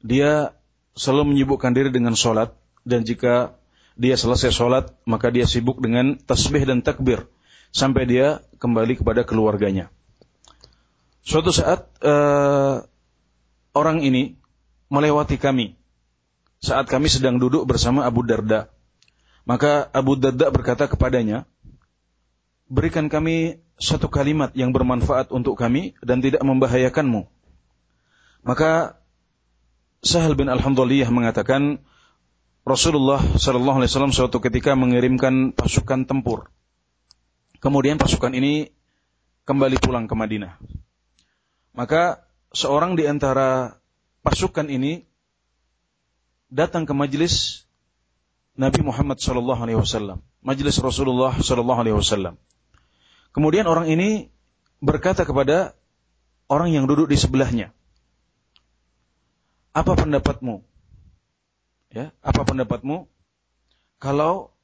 Dia 0.00 0.56
selalu 0.94 1.34
menyibukkan 1.34 1.72
diri 1.74 1.90
dengan 1.94 2.14
sholat 2.14 2.54
dan 2.82 3.06
jika 3.06 3.54
dia 4.00 4.16
selesai 4.16 4.50
sholat 4.54 4.96
maka 5.04 5.28
dia 5.28 5.44
sibuk 5.44 5.78
dengan 5.82 6.16
tasbih 6.16 6.64
dan 6.64 6.80
takbir 6.80 7.28
sampai 7.70 8.08
dia 8.08 8.42
kembali 8.58 8.98
kepada 9.00 9.22
keluarganya. 9.22 9.92
Suatu 11.20 11.52
saat 11.52 11.86
uh, 12.02 12.82
orang 13.76 14.02
ini 14.02 14.40
melewati 14.90 15.36
kami 15.36 15.80
saat 16.60 16.86
kami 16.92 17.08
sedang 17.08 17.40
duduk 17.40 17.64
bersama 17.64 18.04
Abu 18.04 18.20
Darda. 18.22 18.68
Maka 19.48 19.88
Abu 19.96 20.20
Darda 20.20 20.52
berkata 20.52 20.84
kepadanya, 20.86 21.48
berikan 22.68 23.08
kami 23.08 23.64
satu 23.80 24.12
kalimat 24.12 24.52
yang 24.52 24.76
bermanfaat 24.76 25.32
untuk 25.32 25.56
kami 25.56 25.96
dan 26.04 26.20
tidak 26.20 26.44
membahayakanmu. 26.44 27.24
Maka 28.44 28.99
Sahal 30.00 30.32
bin 30.32 30.48
Alhamdulillah 30.48 31.12
mengatakan 31.12 31.84
Rasulullah 32.64 33.20
Shallallahu 33.20 33.84
Alaihi 33.84 33.90
Wasallam 33.92 34.16
suatu 34.16 34.40
ketika 34.40 34.72
mengirimkan 34.72 35.52
pasukan 35.52 36.08
tempur. 36.08 36.48
Kemudian 37.60 38.00
pasukan 38.00 38.32
ini 38.32 38.72
kembali 39.44 39.76
pulang 39.76 40.08
ke 40.08 40.16
Madinah. 40.16 40.56
Maka 41.76 42.24
seorang 42.56 42.96
di 42.96 43.04
antara 43.04 43.76
pasukan 44.24 44.72
ini 44.72 45.04
datang 46.48 46.88
ke 46.88 46.96
majelis 46.96 47.68
Nabi 48.56 48.80
Muhammad 48.80 49.20
Shallallahu 49.20 49.60
Alaihi 49.68 49.78
Wasallam, 49.84 50.24
majelis 50.40 50.80
Rasulullah 50.80 51.36
Shallallahu 51.36 51.80
Alaihi 51.84 51.96
Wasallam. 52.00 52.40
Kemudian 53.36 53.68
orang 53.68 53.92
ini 53.92 54.32
berkata 54.80 55.28
kepada 55.28 55.76
orang 56.48 56.72
yang 56.72 56.88
duduk 56.88 57.12
di 57.12 57.20
sebelahnya, 57.20 57.76
"Apa 59.70 59.94
pendapatmu? 59.94 60.66
Ya, 61.90 62.14
apa 62.22 62.46
pendapatmu 62.46 63.10
kalau 63.98 64.54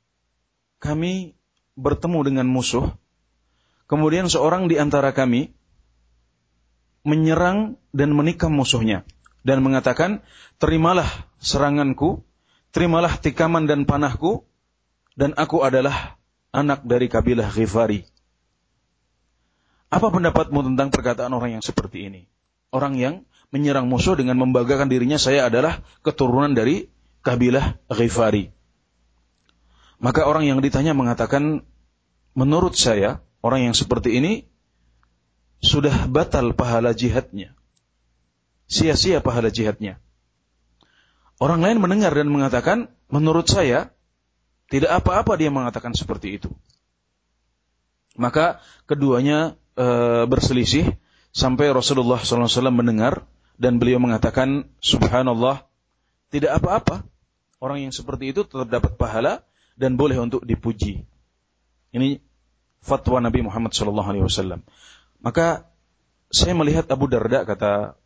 kami 0.78 1.34
bertemu 1.74 2.18
dengan 2.22 2.46
musuh, 2.46 2.94
kemudian 3.90 4.30
seorang 4.30 4.70
di 4.70 4.78
antara 4.78 5.10
kami 5.10 5.52
menyerang 7.06 7.78
dan 7.94 8.14
menikam 8.14 8.50
musuhnya 8.54 9.06
dan 9.46 9.62
mengatakan, 9.62 10.26
"Terimalah 10.58 11.06
seranganku, 11.38 12.26
terimalah 12.74 13.14
tikaman 13.18 13.70
dan 13.70 13.86
panahku, 13.86 14.42
dan 15.14 15.34
aku 15.38 15.62
adalah 15.62 16.18
anak 16.50 16.82
dari 16.82 17.06
kabilah 17.06 17.46
Ghifari." 17.50 18.02
Apa 19.86 20.10
pendapatmu 20.10 20.66
tentang 20.74 20.90
perkataan 20.90 21.30
orang 21.30 21.60
yang 21.60 21.64
seperti 21.64 22.10
ini? 22.10 22.22
Orang 22.74 22.98
yang 22.98 23.22
menyerang 23.54 23.86
musuh 23.86 24.18
dengan 24.18 24.36
membanggakan 24.40 24.90
dirinya 24.90 25.16
saya 25.16 25.46
adalah 25.46 25.82
keturunan 26.02 26.52
dari 26.52 26.90
kabilah 27.22 27.78
Ghifari. 27.90 28.50
Maka 29.96 30.28
orang 30.28 30.44
yang 30.44 30.60
ditanya 30.60 30.92
mengatakan, 30.92 31.64
menurut 32.36 32.76
saya, 32.76 33.24
orang 33.40 33.70
yang 33.70 33.74
seperti 33.74 34.20
ini 34.20 34.32
sudah 35.64 36.04
batal 36.06 36.52
pahala 36.52 36.92
jihadnya. 36.92 37.56
Sia-sia 38.68 39.24
pahala 39.24 39.48
jihadnya. 39.48 40.02
Orang 41.40 41.64
lain 41.64 41.80
mendengar 41.80 42.12
dan 42.12 42.28
mengatakan, 42.28 42.92
menurut 43.08 43.48
saya, 43.48 43.92
tidak 44.66 45.00
apa-apa 45.00 45.38
dia 45.38 45.48
mengatakan 45.48 45.94
seperti 45.94 46.42
itu. 46.42 46.50
Maka 48.16 48.58
keduanya 48.88 49.54
e, 49.76 49.86
berselisih 50.24 50.96
sampai 51.36 51.70
Rasulullah 51.70 52.18
SAW 52.18 52.48
mendengar 52.72 53.28
dan 53.56 53.80
beliau 53.80 54.00
mengatakan 54.00 54.68
Subhanallah 54.80 55.64
tidak 56.28 56.60
apa-apa 56.60 57.04
orang 57.60 57.88
yang 57.88 57.92
seperti 57.92 58.32
itu 58.32 58.44
tetap 58.44 58.68
dapat 58.68 58.92
pahala 59.00 59.44
dan 59.76 59.96
boleh 59.96 60.16
untuk 60.20 60.44
dipuji. 60.44 61.04
Ini 61.92 62.20
fatwa 62.84 63.20
Nabi 63.20 63.44
Muhammad 63.44 63.72
SAW. 63.72 64.60
Maka 65.20 65.68
saya 66.28 66.52
melihat 66.52 66.88
Abu 66.92 67.08
Darda 67.08 67.44
kata 67.48 67.96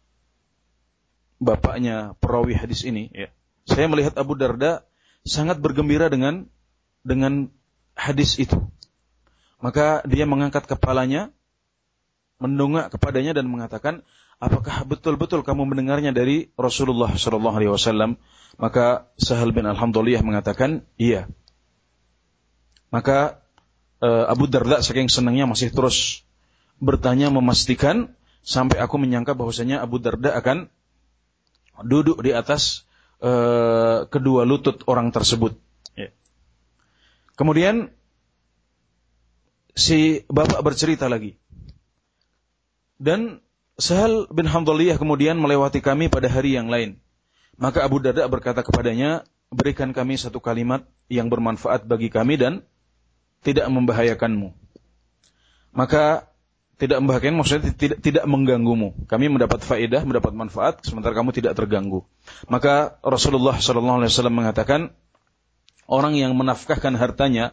bapaknya 1.41 2.15
perawi 2.21 2.55
hadis 2.55 2.85
ini, 2.87 3.09
ya. 3.11 3.29
Saya 3.65 3.87
melihat 3.87 4.19
Abu 4.19 4.35
Darda 4.35 4.85
sangat 5.23 5.63
bergembira 5.63 6.11
dengan 6.11 6.51
dengan 7.07 7.49
hadis 7.95 8.37
itu. 8.41 8.57
Maka 9.61 10.05
dia 10.09 10.25
mengangkat 10.25 10.65
kepalanya 10.65 11.33
mendongak 12.41 12.89
kepadanya 12.97 13.37
dan 13.37 13.47
mengatakan, 13.53 14.01
apakah 14.41 14.89
betul-betul 14.89 15.45
kamu 15.45 15.69
mendengarnya 15.69 16.11
dari 16.17 16.49
Rasulullah 16.57 17.13
Shallallahu 17.13 17.57
Alaihi 17.61 17.73
Wasallam? 17.73 18.17
Maka 18.57 19.09
Sahal 19.21 19.53
bin 19.53 19.69
Alhamdulillah 19.69 20.25
mengatakan, 20.25 20.85
iya. 20.97 21.29
Maka 22.91 23.45
uh, 24.03 24.27
Abu 24.27 24.51
Darda 24.51 24.83
saking 24.83 25.07
senangnya 25.13 25.47
masih 25.47 25.71
terus 25.71 26.27
bertanya 26.81 27.29
memastikan 27.29 28.17
sampai 28.41 28.81
aku 28.81 28.97
menyangka 28.97 29.37
bahwasanya 29.37 29.85
Abu 29.85 30.01
Darda 30.01 30.35
akan 30.35 30.73
duduk 31.85 32.21
di 32.25 32.33
atas 32.35 32.89
uh, 33.23 34.09
kedua 34.09 34.49
lutut 34.49 34.83
orang 34.89 35.13
tersebut. 35.13 35.57
Ya. 35.95 36.11
Kemudian 37.37 37.93
si 39.77 40.25
bapak 40.29 40.61
bercerita 40.65 41.09
lagi. 41.09 41.37
Dan 43.01 43.41
Sahal 43.81 44.29
bin 44.29 44.45
Hamdaliyah 44.45 45.01
kemudian 45.01 45.41
melewati 45.41 45.81
kami 45.81 46.13
pada 46.13 46.29
hari 46.29 46.53
yang 46.55 46.69
lain. 46.69 47.01
Maka 47.57 47.81
Abu 47.81 48.01
Darda 48.01 48.29
berkata 48.29 48.61
kepadanya, 48.61 49.25
berikan 49.49 49.91
kami 49.97 50.21
satu 50.21 50.39
kalimat 50.39 50.85
yang 51.09 51.33
bermanfaat 51.33 51.89
bagi 51.89 52.13
kami 52.13 52.37
dan 52.37 52.63
tidak 53.41 53.67
membahayakanmu. 53.73 54.53
Maka 55.73 56.29
tidak 56.81 57.05
membahayakan 57.05 57.37
maksudnya 57.37 57.73
tidak 57.77 57.99
tidak 58.01 58.25
mengganggumu. 58.25 58.97
Kami 59.05 59.29
mendapat 59.29 59.61
faedah, 59.61 60.01
mendapat 60.05 60.33
manfaat 60.33 60.81
sementara 60.85 61.13
kamu 61.13 61.37
tidak 61.37 61.53
terganggu. 61.53 62.05
Maka 62.49 62.97
Rasulullah 63.05 63.57
wasallam 63.61 64.37
mengatakan 64.37 64.93
orang 65.85 66.17
yang 66.17 66.33
menafkahkan 66.33 66.97
hartanya 66.97 67.53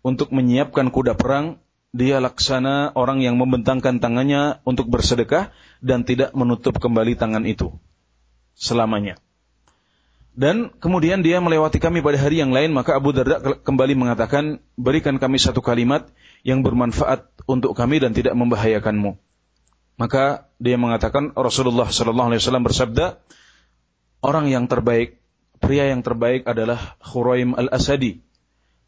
untuk 0.00 0.32
menyiapkan 0.32 0.88
kuda 0.88 1.16
perang 1.16 1.60
dia 1.96 2.20
laksana 2.20 2.92
orang 2.92 3.24
yang 3.24 3.40
membentangkan 3.40 3.98
tangannya 3.98 4.60
untuk 4.68 4.92
bersedekah 4.92 5.48
dan 5.80 6.04
tidak 6.04 6.36
menutup 6.36 6.76
kembali 6.76 7.16
tangan 7.16 7.48
itu 7.48 7.72
selamanya. 8.52 9.16
Dan 10.36 10.68
kemudian 10.68 11.24
dia 11.24 11.40
melewati 11.40 11.80
kami 11.80 12.04
pada 12.04 12.20
hari 12.20 12.44
yang 12.44 12.52
lain, 12.52 12.68
maka 12.76 12.92
Abu 13.00 13.16
Darda 13.16 13.40
kembali 13.40 13.96
mengatakan, 13.96 14.60
berikan 14.76 15.16
kami 15.16 15.40
satu 15.40 15.64
kalimat 15.64 16.12
yang 16.44 16.60
bermanfaat 16.60 17.32
untuk 17.48 17.72
kami 17.72 18.04
dan 18.04 18.12
tidak 18.12 18.36
membahayakanmu. 18.36 19.16
Maka 19.96 20.52
dia 20.60 20.76
mengatakan 20.76 21.32
Rasulullah 21.32 21.88
Sallallahu 21.88 22.28
Alaihi 22.28 22.40
Wasallam 22.44 22.68
bersabda, 22.68 23.16
orang 24.20 24.52
yang 24.52 24.68
terbaik, 24.68 25.16
pria 25.56 25.88
yang 25.88 26.04
terbaik 26.04 26.44
adalah 26.44 27.00
Khuraim 27.00 27.56
al 27.56 27.72
Asadi, 27.72 28.20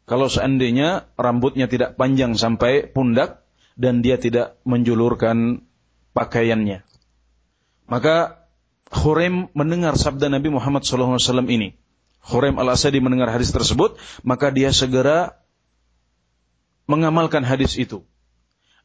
kalau 0.09 0.25
seandainya 0.25 1.05
rambutnya 1.21 1.69
tidak 1.69 1.93
panjang 1.93 2.33
sampai 2.33 2.89
pundak 2.89 3.45
dan 3.77 4.01
dia 4.01 4.17
tidak 4.17 4.57
menjulurkan 4.65 5.61
pakaiannya. 6.17 6.81
Maka 7.85 8.41
Khurem 8.89 9.53
mendengar 9.53 9.93
sabda 9.93 10.33
Nabi 10.33 10.49
Muhammad 10.49 10.81
SAW 10.81 11.21
ini. 11.45 11.77
Khurem 12.25 12.57
al-Asadi 12.57 12.97
mendengar 12.97 13.29
hadis 13.29 13.53
tersebut, 13.53 14.01
maka 14.25 14.49
dia 14.49 14.73
segera 14.73 15.45
mengamalkan 16.89 17.45
hadis 17.45 17.77
itu. 17.77 18.01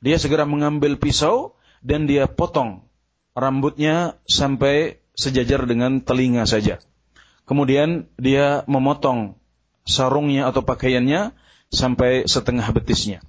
Dia 0.05 0.21
segera 0.21 0.45
mengambil 0.45 1.01
pisau 1.01 1.57
dan 1.81 2.05
dia 2.05 2.29
potong 2.29 2.85
rambutnya 3.33 4.21
sampai 4.29 5.01
sejajar 5.17 5.65
dengan 5.65 6.05
telinga 6.05 6.45
saja. 6.45 6.85
Kemudian 7.49 8.13
dia 8.21 8.61
memotong 8.69 9.41
sarungnya 9.85 10.49
atau 10.49 10.65
pakaiannya 10.65 11.33
sampai 11.73 12.25
setengah 12.25 12.65
betisnya. 12.73 13.21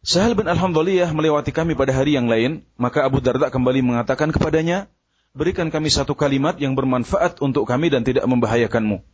Sahal 0.00 0.32
bin 0.32 0.48
Alhamdulillah 0.48 1.12
melewati 1.12 1.52
kami 1.52 1.76
pada 1.76 1.92
hari 1.92 2.16
yang 2.16 2.24
lain, 2.24 2.64
maka 2.80 3.04
Abu 3.04 3.20
Darda 3.20 3.52
kembali 3.52 3.84
mengatakan 3.84 4.32
kepadanya, 4.32 4.88
berikan 5.36 5.68
kami 5.68 5.92
satu 5.92 6.16
kalimat 6.16 6.56
yang 6.56 6.72
bermanfaat 6.72 7.44
untuk 7.44 7.68
kami 7.68 7.92
dan 7.92 8.00
tidak 8.00 8.24
membahayakanmu. 8.24 9.04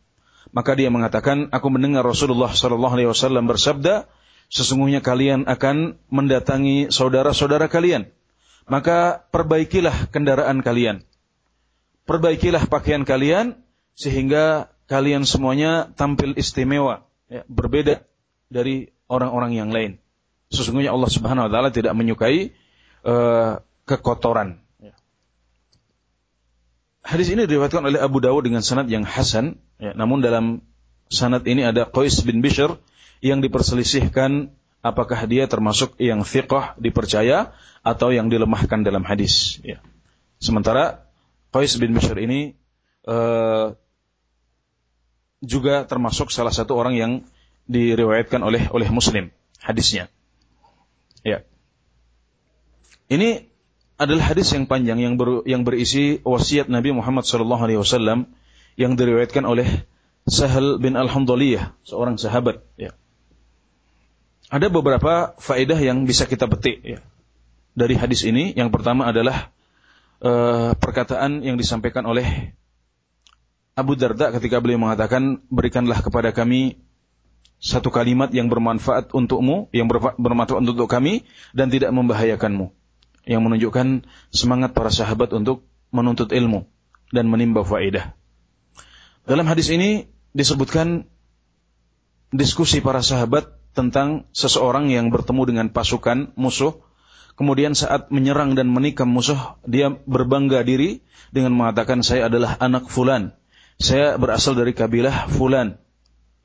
Maka 0.55 0.71
dia 0.79 0.87
mengatakan, 0.87 1.51
aku 1.51 1.67
mendengar 1.67 2.07
Rasulullah 2.07 2.55
Sallallahu 2.55 2.95
Alaihi 2.95 3.11
Wasallam 3.11 3.51
bersabda, 3.51 4.07
sesungguhnya 4.47 5.03
kalian 5.03 5.43
akan 5.43 5.99
mendatangi 6.07 6.87
saudara-saudara 6.87 7.67
kalian. 7.67 8.07
Maka 8.67 9.27
perbaikilah 9.27 10.11
kendaraan 10.11 10.63
kalian. 10.63 11.03
Perbaikilah 12.07 12.71
pakaian 12.71 13.03
kalian 13.03 13.59
sehingga 13.99 14.71
kalian 14.87 15.27
semuanya 15.27 15.91
tampil 15.93 16.33
istimewa, 16.39 17.05
ya, 17.27 17.43
berbeda 17.51 18.07
dari 18.47 18.91
orang-orang 19.11 19.55
yang 19.55 19.69
lain. 19.71 19.99
Sesungguhnya 20.47 20.95
Allah 20.95 21.11
Subhanahu 21.11 21.47
wa 21.47 21.51
taala 21.51 21.69
tidak 21.75 21.91
menyukai 21.91 22.55
uh, 23.03 23.59
kekotoran. 23.83 24.63
Ya. 24.79 24.95
Hadis 27.03 27.27
ini 27.27 27.43
diriwayatkan 27.43 27.83
oleh 27.83 27.99
Abu 27.99 28.23
Dawud 28.23 28.47
dengan 28.47 28.63
sanad 28.63 28.87
yang 28.87 29.03
hasan, 29.03 29.59
ya, 29.75 29.91
namun 29.91 30.23
dalam 30.23 30.63
sanad 31.11 31.43
ini 31.43 31.67
ada 31.67 31.83
Qais 31.83 32.23
bin 32.23 32.39
Bishr 32.39 32.79
yang 33.19 33.43
diperselisihkan 33.43 34.55
apakah 34.79 35.27
dia 35.27 35.51
termasuk 35.51 35.99
yang 35.99 36.23
thiqah 36.23 36.79
dipercaya 36.79 37.51
atau 37.83 38.15
yang 38.15 38.31
dilemahkan 38.31 38.87
dalam 38.87 39.03
hadis. 39.03 39.59
Ya. 39.67 39.83
Sementara 40.39 41.07
Qais 41.51 41.75
bin 41.75 41.91
Bishr 41.91 42.15
ini 42.23 42.55
uh, 43.03 43.75
juga 45.41 45.85
termasuk 45.85 46.33
salah 46.33 46.53
satu 46.53 46.73
orang 46.73 46.97
yang 46.97 47.11
diriwayatkan 47.67 48.41
oleh 48.41 48.71
oleh 48.71 48.87
Muslim 48.89 49.29
hadisnya. 49.61 50.09
Ya. 51.21 51.43
Ini 53.07 53.47
adalah 53.97 54.31
hadis 54.33 54.53
yang 54.53 54.69
panjang 54.69 55.01
yang 55.01 55.17
ber, 55.17 55.43
yang 55.49 55.65
berisi 55.65 56.21
wasiat 56.21 56.69
Nabi 56.69 56.93
Muhammad 56.93 57.25
SAW 57.25 58.29
yang 58.77 58.93
diriwayatkan 58.93 59.43
oleh 59.43 59.65
Sahal 60.27 60.77
bin 60.77 60.99
Al-Hamdaliyah, 60.99 61.73
seorang 61.87 62.19
sahabat. 62.19 62.61
Ya. 62.75 62.93
Ada 64.51 64.67
beberapa 64.67 65.33
faedah 65.39 65.79
yang 65.79 66.03
bisa 66.03 66.27
kita 66.27 66.51
petik 66.51 66.83
ya. 66.83 66.99
dari 67.73 67.95
hadis 67.95 68.27
ini. 68.27 68.51
Yang 68.51 68.75
pertama 68.75 69.07
adalah 69.07 69.49
uh, 70.19 70.75
perkataan 70.75 71.47
yang 71.47 71.55
disampaikan 71.55 72.03
oleh 72.03 72.53
Abu 73.77 73.93
Darda 73.93 74.33
ketika 74.33 74.57
beliau 74.57 74.81
mengatakan, 74.81 75.45
berikanlah 75.53 76.01
kepada 76.01 76.33
kami 76.33 76.81
satu 77.61 77.93
kalimat 77.93 78.33
yang 78.33 78.49
bermanfaat 78.49 79.13
untukmu, 79.13 79.69
yang 79.69 79.85
bermanfaat 80.17 80.65
untuk 80.65 80.89
kami, 80.89 81.29
dan 81.53 81.69
tidak 81.69 81.93
membahayakanmu. 81.93 82.73
Yang 83.29 83.41
menunjukkan 83.45 83.87
semangat 84.33 84.73
para 84.73 84.89
sahabat 84.89 85.29
untuk 85.37 85.69
menuntut 85.93 86.33
ilmu 86.33 86.65
dan 87.13 87.29
menimba 87.29 87.61
faedah. 87.61 88.17
Dalam 89.29 89.45
hadis 89.45 89.69
ini 89.69 90.09
disebutkan 90.33 91.05
diskusi 92.33 92.81
para 92.81 93.05
sahabat 93.05 93.61
tentang 93.77 94.25
seseorang 94.33 94.89
yang 94.89 95.13
bertemu 95.13 95.43
dengan 95.45 95.67
pasukan 95.69 96.33
musuh 96.33 96.81
Kemudian 97.37 97.77
saat 97.77 98.09
menyerang 98.09 98.57
dan 98.57 98.65
menikam 98.65 99.13
musuh, 99.13 99.37
dia 99.61 99.93
berbangga 99.93 100.65
diri 100.65 101.05
dengan 101.29 101.53
mengatakan 101.53 102.01
saya 102.01 102.33
adalah 102.33 102.57
anak 102.57 102.89
fulan. 102.89 103.37
Saya 103.77 104.17
berasal 104.17 104.57
dari 104.57 104.73
kabilah 104.73 105.29
fulan. 105.29 105.77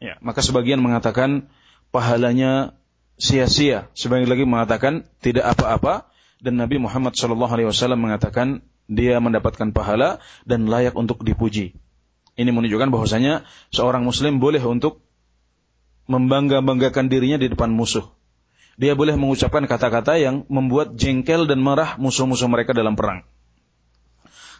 Ya, 0.02 0.20
maka 0.20 0.44
sebagian 0.44 0.82
mengatakan 0.84 1.48
pahalanya 1.88 2.76
sia-sia. 3.16 3.88
Sebagian 3.96 4.28
lagi 4.28 4.44
mengatakan 4.44 5.08
tidak 5.24 5.56
apa-apa 5.56 6.10
dan 6.42 6.60
Nabi 6.60 6.82
Muhammad 6.82 7.16
SAW 7.16 7.96
mengatakan 7.96 8.66
dia 8.90 9.16
mendapatkan 9.22 9.72
pahala 9.72 10.20
dan 10.44 10.68
layak 10.68 10.92
untuk 10.98 11.22
dipuji. 11.24 11.78
Ini 12.36 12.50
menunjukkan 12.50 12.90
bahwasanya 12.92 13.46
seorang 13.72 14.04
muslim 14.04 14.42
boleh 14.42 14.60
untuk 14.64 15.00
membangga-banggakan 16.10 17.08
dirinya 17.08 17.38
di 17.38 17.48
depan 17.48 17.70
musuh 17.70 18.10
dia 18.80 18.96
boleh 18.96 19.14
mengucapkan 19.20 19.68
kata-kata 19.68 20.16
yang 20.16 20.48
membuat 20.48 20.96
jengkel 20.96 21.44
dan 21.44 21.60
marah 21.60 22.00
musuh-musuh 22.00 22.48
mereka 22.48 22.72
dalam 22.72 22.96
perang. 22.96 23.24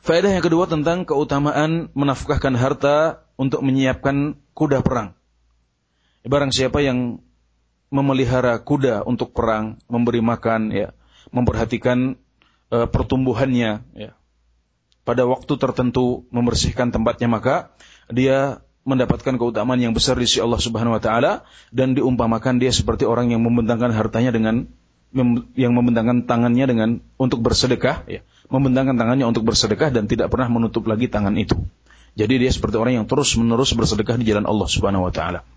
Faedah 0.02 0.34
yang 0.34 0.42
kedua 0.42 0.66
tentang 0.66 1.06
keutamaan 1.06 1.86
menafkahkan 1.94 2.58
harta 2.58 3.22
untuk 3.38 3.62
menyiapkan 3.62 4.34
kuda 4.50 4.82
perang. 4.82 5.14
Barang 6.26 6.50
siapa 6.50 6.82
yang 6.82 7.22
memelihara 7.86 8.58
kuda 8.58 9.06
untuk 9.06 9.30
perang, 9.30 9.78
memberi 9.86 10.18
makan, 10.18 10.74
ya, 10.74 10.90
memperhatikan 11.30 12.18
uh, 12.74 12.90
pertumbuhannya, 12.90 13.86
ya, 13.94 14.10
pada 15.06 15.22
waktu 15.22 15.54
tertentu 15.54 16.26
membersihkan 16.34 16.90
tempatnya 16.90 17.30
maka 17.30 17.70
dia 18.10 18.62
mendapatkan 18.82 19.38
keutamaan 19.38 19.78
yang 19.78 19.94
besar 19.94 20.18
di 20.18 20.26
sisi 20.26 20.42
Allah 20.42 20.58
Subhanahu 20.58 20.98
wa 20.98 21.02
taala 21.02 21.32
dan 21.70 21.94
diumpamakan 21.94 22.58
dia 22.58 22.74
seperti 22.74 23.06
orang 23.06 23.30
yang 23.30 23.42
membentangkan 23.42 23.94
hartanya 23.94 24.34
dengan 24.34 24.66
yang 25.54 25.76
membentangkan 25.76 26.26
tangannya 26.26 26.64
dengan 26.66 26.88
untuk 27.20 27.44
bersedekah 27.44 28.08
ya, 28.08 28.26
membentangkan 28.52 29.00
tangannya 29.00 29.24
untuk 29.24 29.48
bersedekah 29.48 29.88
dan 29.88 30.04
tidak 30.04 30.28
pernah 30.28 30.52
menutup 30.52 30.84
lagi 30.84 31.08
tangan 31.08 31.32
itu. 31.40 31.56
Jadi 32.12 32.44
dia 32.44 32.52
seperti 32.52 32.76
orang 32.76 33.02
yang 33.02 33.06
terus-menerus 33.08 33.72
bersedekah 33.72 34.20
di 34.20 34.28
jalan 34.28 34.44
Allah 34.44 34.68
Subhanahu 34.68 35.08
wa 35.08 35.12
taala. 35.12 35.48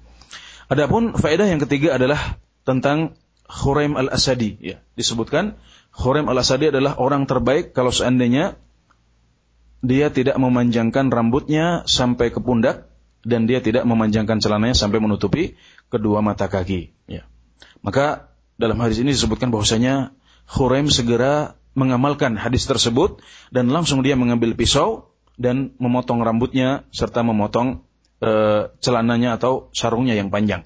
Adapun 0.71 1.11
faedah 1.11 1.51
yang 1.51 1.59
ketiga 1.59 1.99
adalah 1.99 2.39
tentang 2.63 3.19
Khuraim 3.45 3.99
al-Asadi 3.99 4.57
ya. 4.63 4.79
Disebutkan 4.95 5.59
Khuraim 5.91 6.31
al-Asadi 6.31 6.71
adalah 6.71 6.95
orang 6.95 7.27
terbaik 7.27 7.75
kalau 7.75 7.91
seandainya 7.91 8.55
dia 9.85 10.09
tidak 10.09 10.39
memanjangkan 10.39 11.11
rambutnya 11.11 11.83
sampai 11.85 12.33
ke 12.33 12.39
pundak 12.41 12.89
dan 13.21 13.45
dia 13.45 13.59
tidak 13.59 13.83
memanjangkan 13.85 14.39
celananya 14.39 14.73
sampai 14.73 15.03
menutupi 15.03 15.59
kedua 15.91 16.23
mata 16.23 16.47
kaki. 16.47 16.95
Ya. 17.05 17.27
Maka 17.85 18.33
dalam 18.55 18.79
hadis 18.79 19.03
ini 19.03 19.11
disebutkan 19.13 19.51
bahwasanya 19.51 20.15
Khuraim 20.49 20.89
segera 20.89 21.59
mengamalkan 21.75 22.39
hadis 22.39 22.65
tersebut 22.65 23.19
dan 23.51 23.67
langsung 23.69 24.01
dia 24.01 24.15
mengambil 24.15 24.55
pisau 24.55 25.11
dan 25.35 25.75
memotong 25.77 26.23
rambutnya 26.23 26.87
serta 26.95 27.21
memotong 27.21 27.83
e, 28.23 28.31
celananya 28.79 29.35
atau 29.35 29.69
sarungnya 29.75 30.15
yang 30.15 30.31
panjang. 30.31 30.63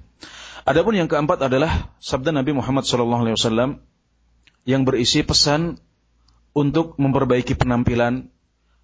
Adapun 0.70 0.94
yang 0.94 1.10
keempat 1.10 1.50
adalah 1.50 1.90
sabda 1.98 2.30
Nabi 2.30 2.54
Muhammad 2.54 2.86
SAW 2.86 3.82
yang 4.70 4.82
berisi 4.86 5.26
pesan 5.26 5.82
untuk 6.54 6.94
memperbaiki 7.02 7.58
penampilan 7.58 8.30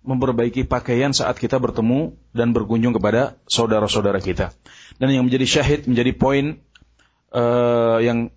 memperbaiki 0.06 0.70
pakaian 0.70 1.12
saat 1.12 1.38
kita 1.42 1.58
bertemu 1.58 2.14
dan 2.30 2.54
berkunjung 2.54 2.94
kepada 2.94 3.42
saudara-saudara 3.50 4.22
kita. 4.22 4.54
Dan 5.02 5.10
yang 5.12 5.26
menjadi 5.26 5.46
syahid, 5.50 5.90
menjadi 5.90 6.14
poin 6.14 6.62
uh, 7.34 7.98
yang 8.00 8.30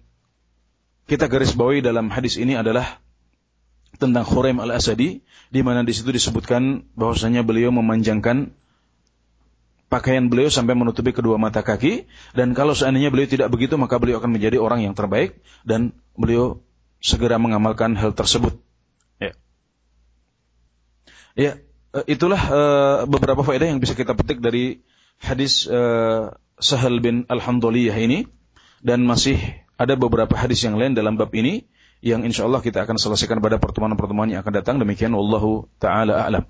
kita 1.05 1.29
garis 1.29 1.53
bawahi 1.53 1.85
dalam 1.85 2.09
hadis 2.09 2.41
ini 2.41 2.57
adalah 2.57 3.01
tentang 3.99 4.25
Khuraim 4.25 4.63
al-Asadi, 4.63 5.21
di 5.51 5.61
mana 5.61 5.83
di 5.83 5.93
situ 5.93 6.15
disebutkan 6.15 6.87
bahwasanya 6.95 7.43
beliau 7.43 7.75
memanjangkan 7.75 8.55
pakaian 9.91 10.31
beliau 10.31 10.53
sampai 10.53 10.79
menutupi 10.79 11.11
kedua 11.11 11.37
mata 11.37 11.67
kaki, 11.67 12.07
dan 12.33 12.55
kalau 12.55 12.73
seandainya 12.79 13.11
beliau 13.11 13.27
tidak 13.27 13.51
begitu, 13.51 13.75
maka 13.75 13.99
beliau 13.99 14.23
akan 14.23 14.39
menjadi 14.39 14.63
orang 14.63 14.87
yang 14.87 14.95
terbaik, 14.95 15.43
dan 15.67 15.93
beliau 16.15 16.63
segera 17.03 17.37
mengamalkan 17.37 17.99
hal 17.99 18.15
tersebut. 18.15 18.57
Ya, 21.39 21.63
eh, 21.95 22.05
itulah 22.11 22.43
uh, 22.51 22.99
beberapa 23.07 23.47
faedah 23.47 23.71
yang 23.71 23.79
bisa 23.79 23.95
kita 23.95 24.11
petik 24.19 24.43
dari 24.43 24.83
hadis 25.23 25.71
uh, 25.71 26.35
Sahal 26.59 26.99
bin 26.99 27.31
Alhamdulillah 27.31 27.95
ini 27.95 28.27
dan 28.83 29.07
masih 29.07 29.39
ada 29.79 29.95
beberapa 29.95 30.35
hadis 30.35 30.67
yang 30.67 30.75
lain 30.75 30.99
dalam 30.99 31.15
bab 31.15 31.31
ini 31.39 31.71
yang 31.99 32.23
insya 32.23 32.47
Allah 32.47 32.63
kita 32.63 32.87
akan 32.87 32.95
selesaikan 32.95 33.43
pada 33.43 33.59
pertemuan-pertemuan 33.59 34.31
yang 34.31 34.41
akan 34.47 34.55
datang. 34.55 34.77
Demikian 34.79 35.11
wallahu 35.15 35.67
taala 35.83 36.23
a'lam. 36.23 36.47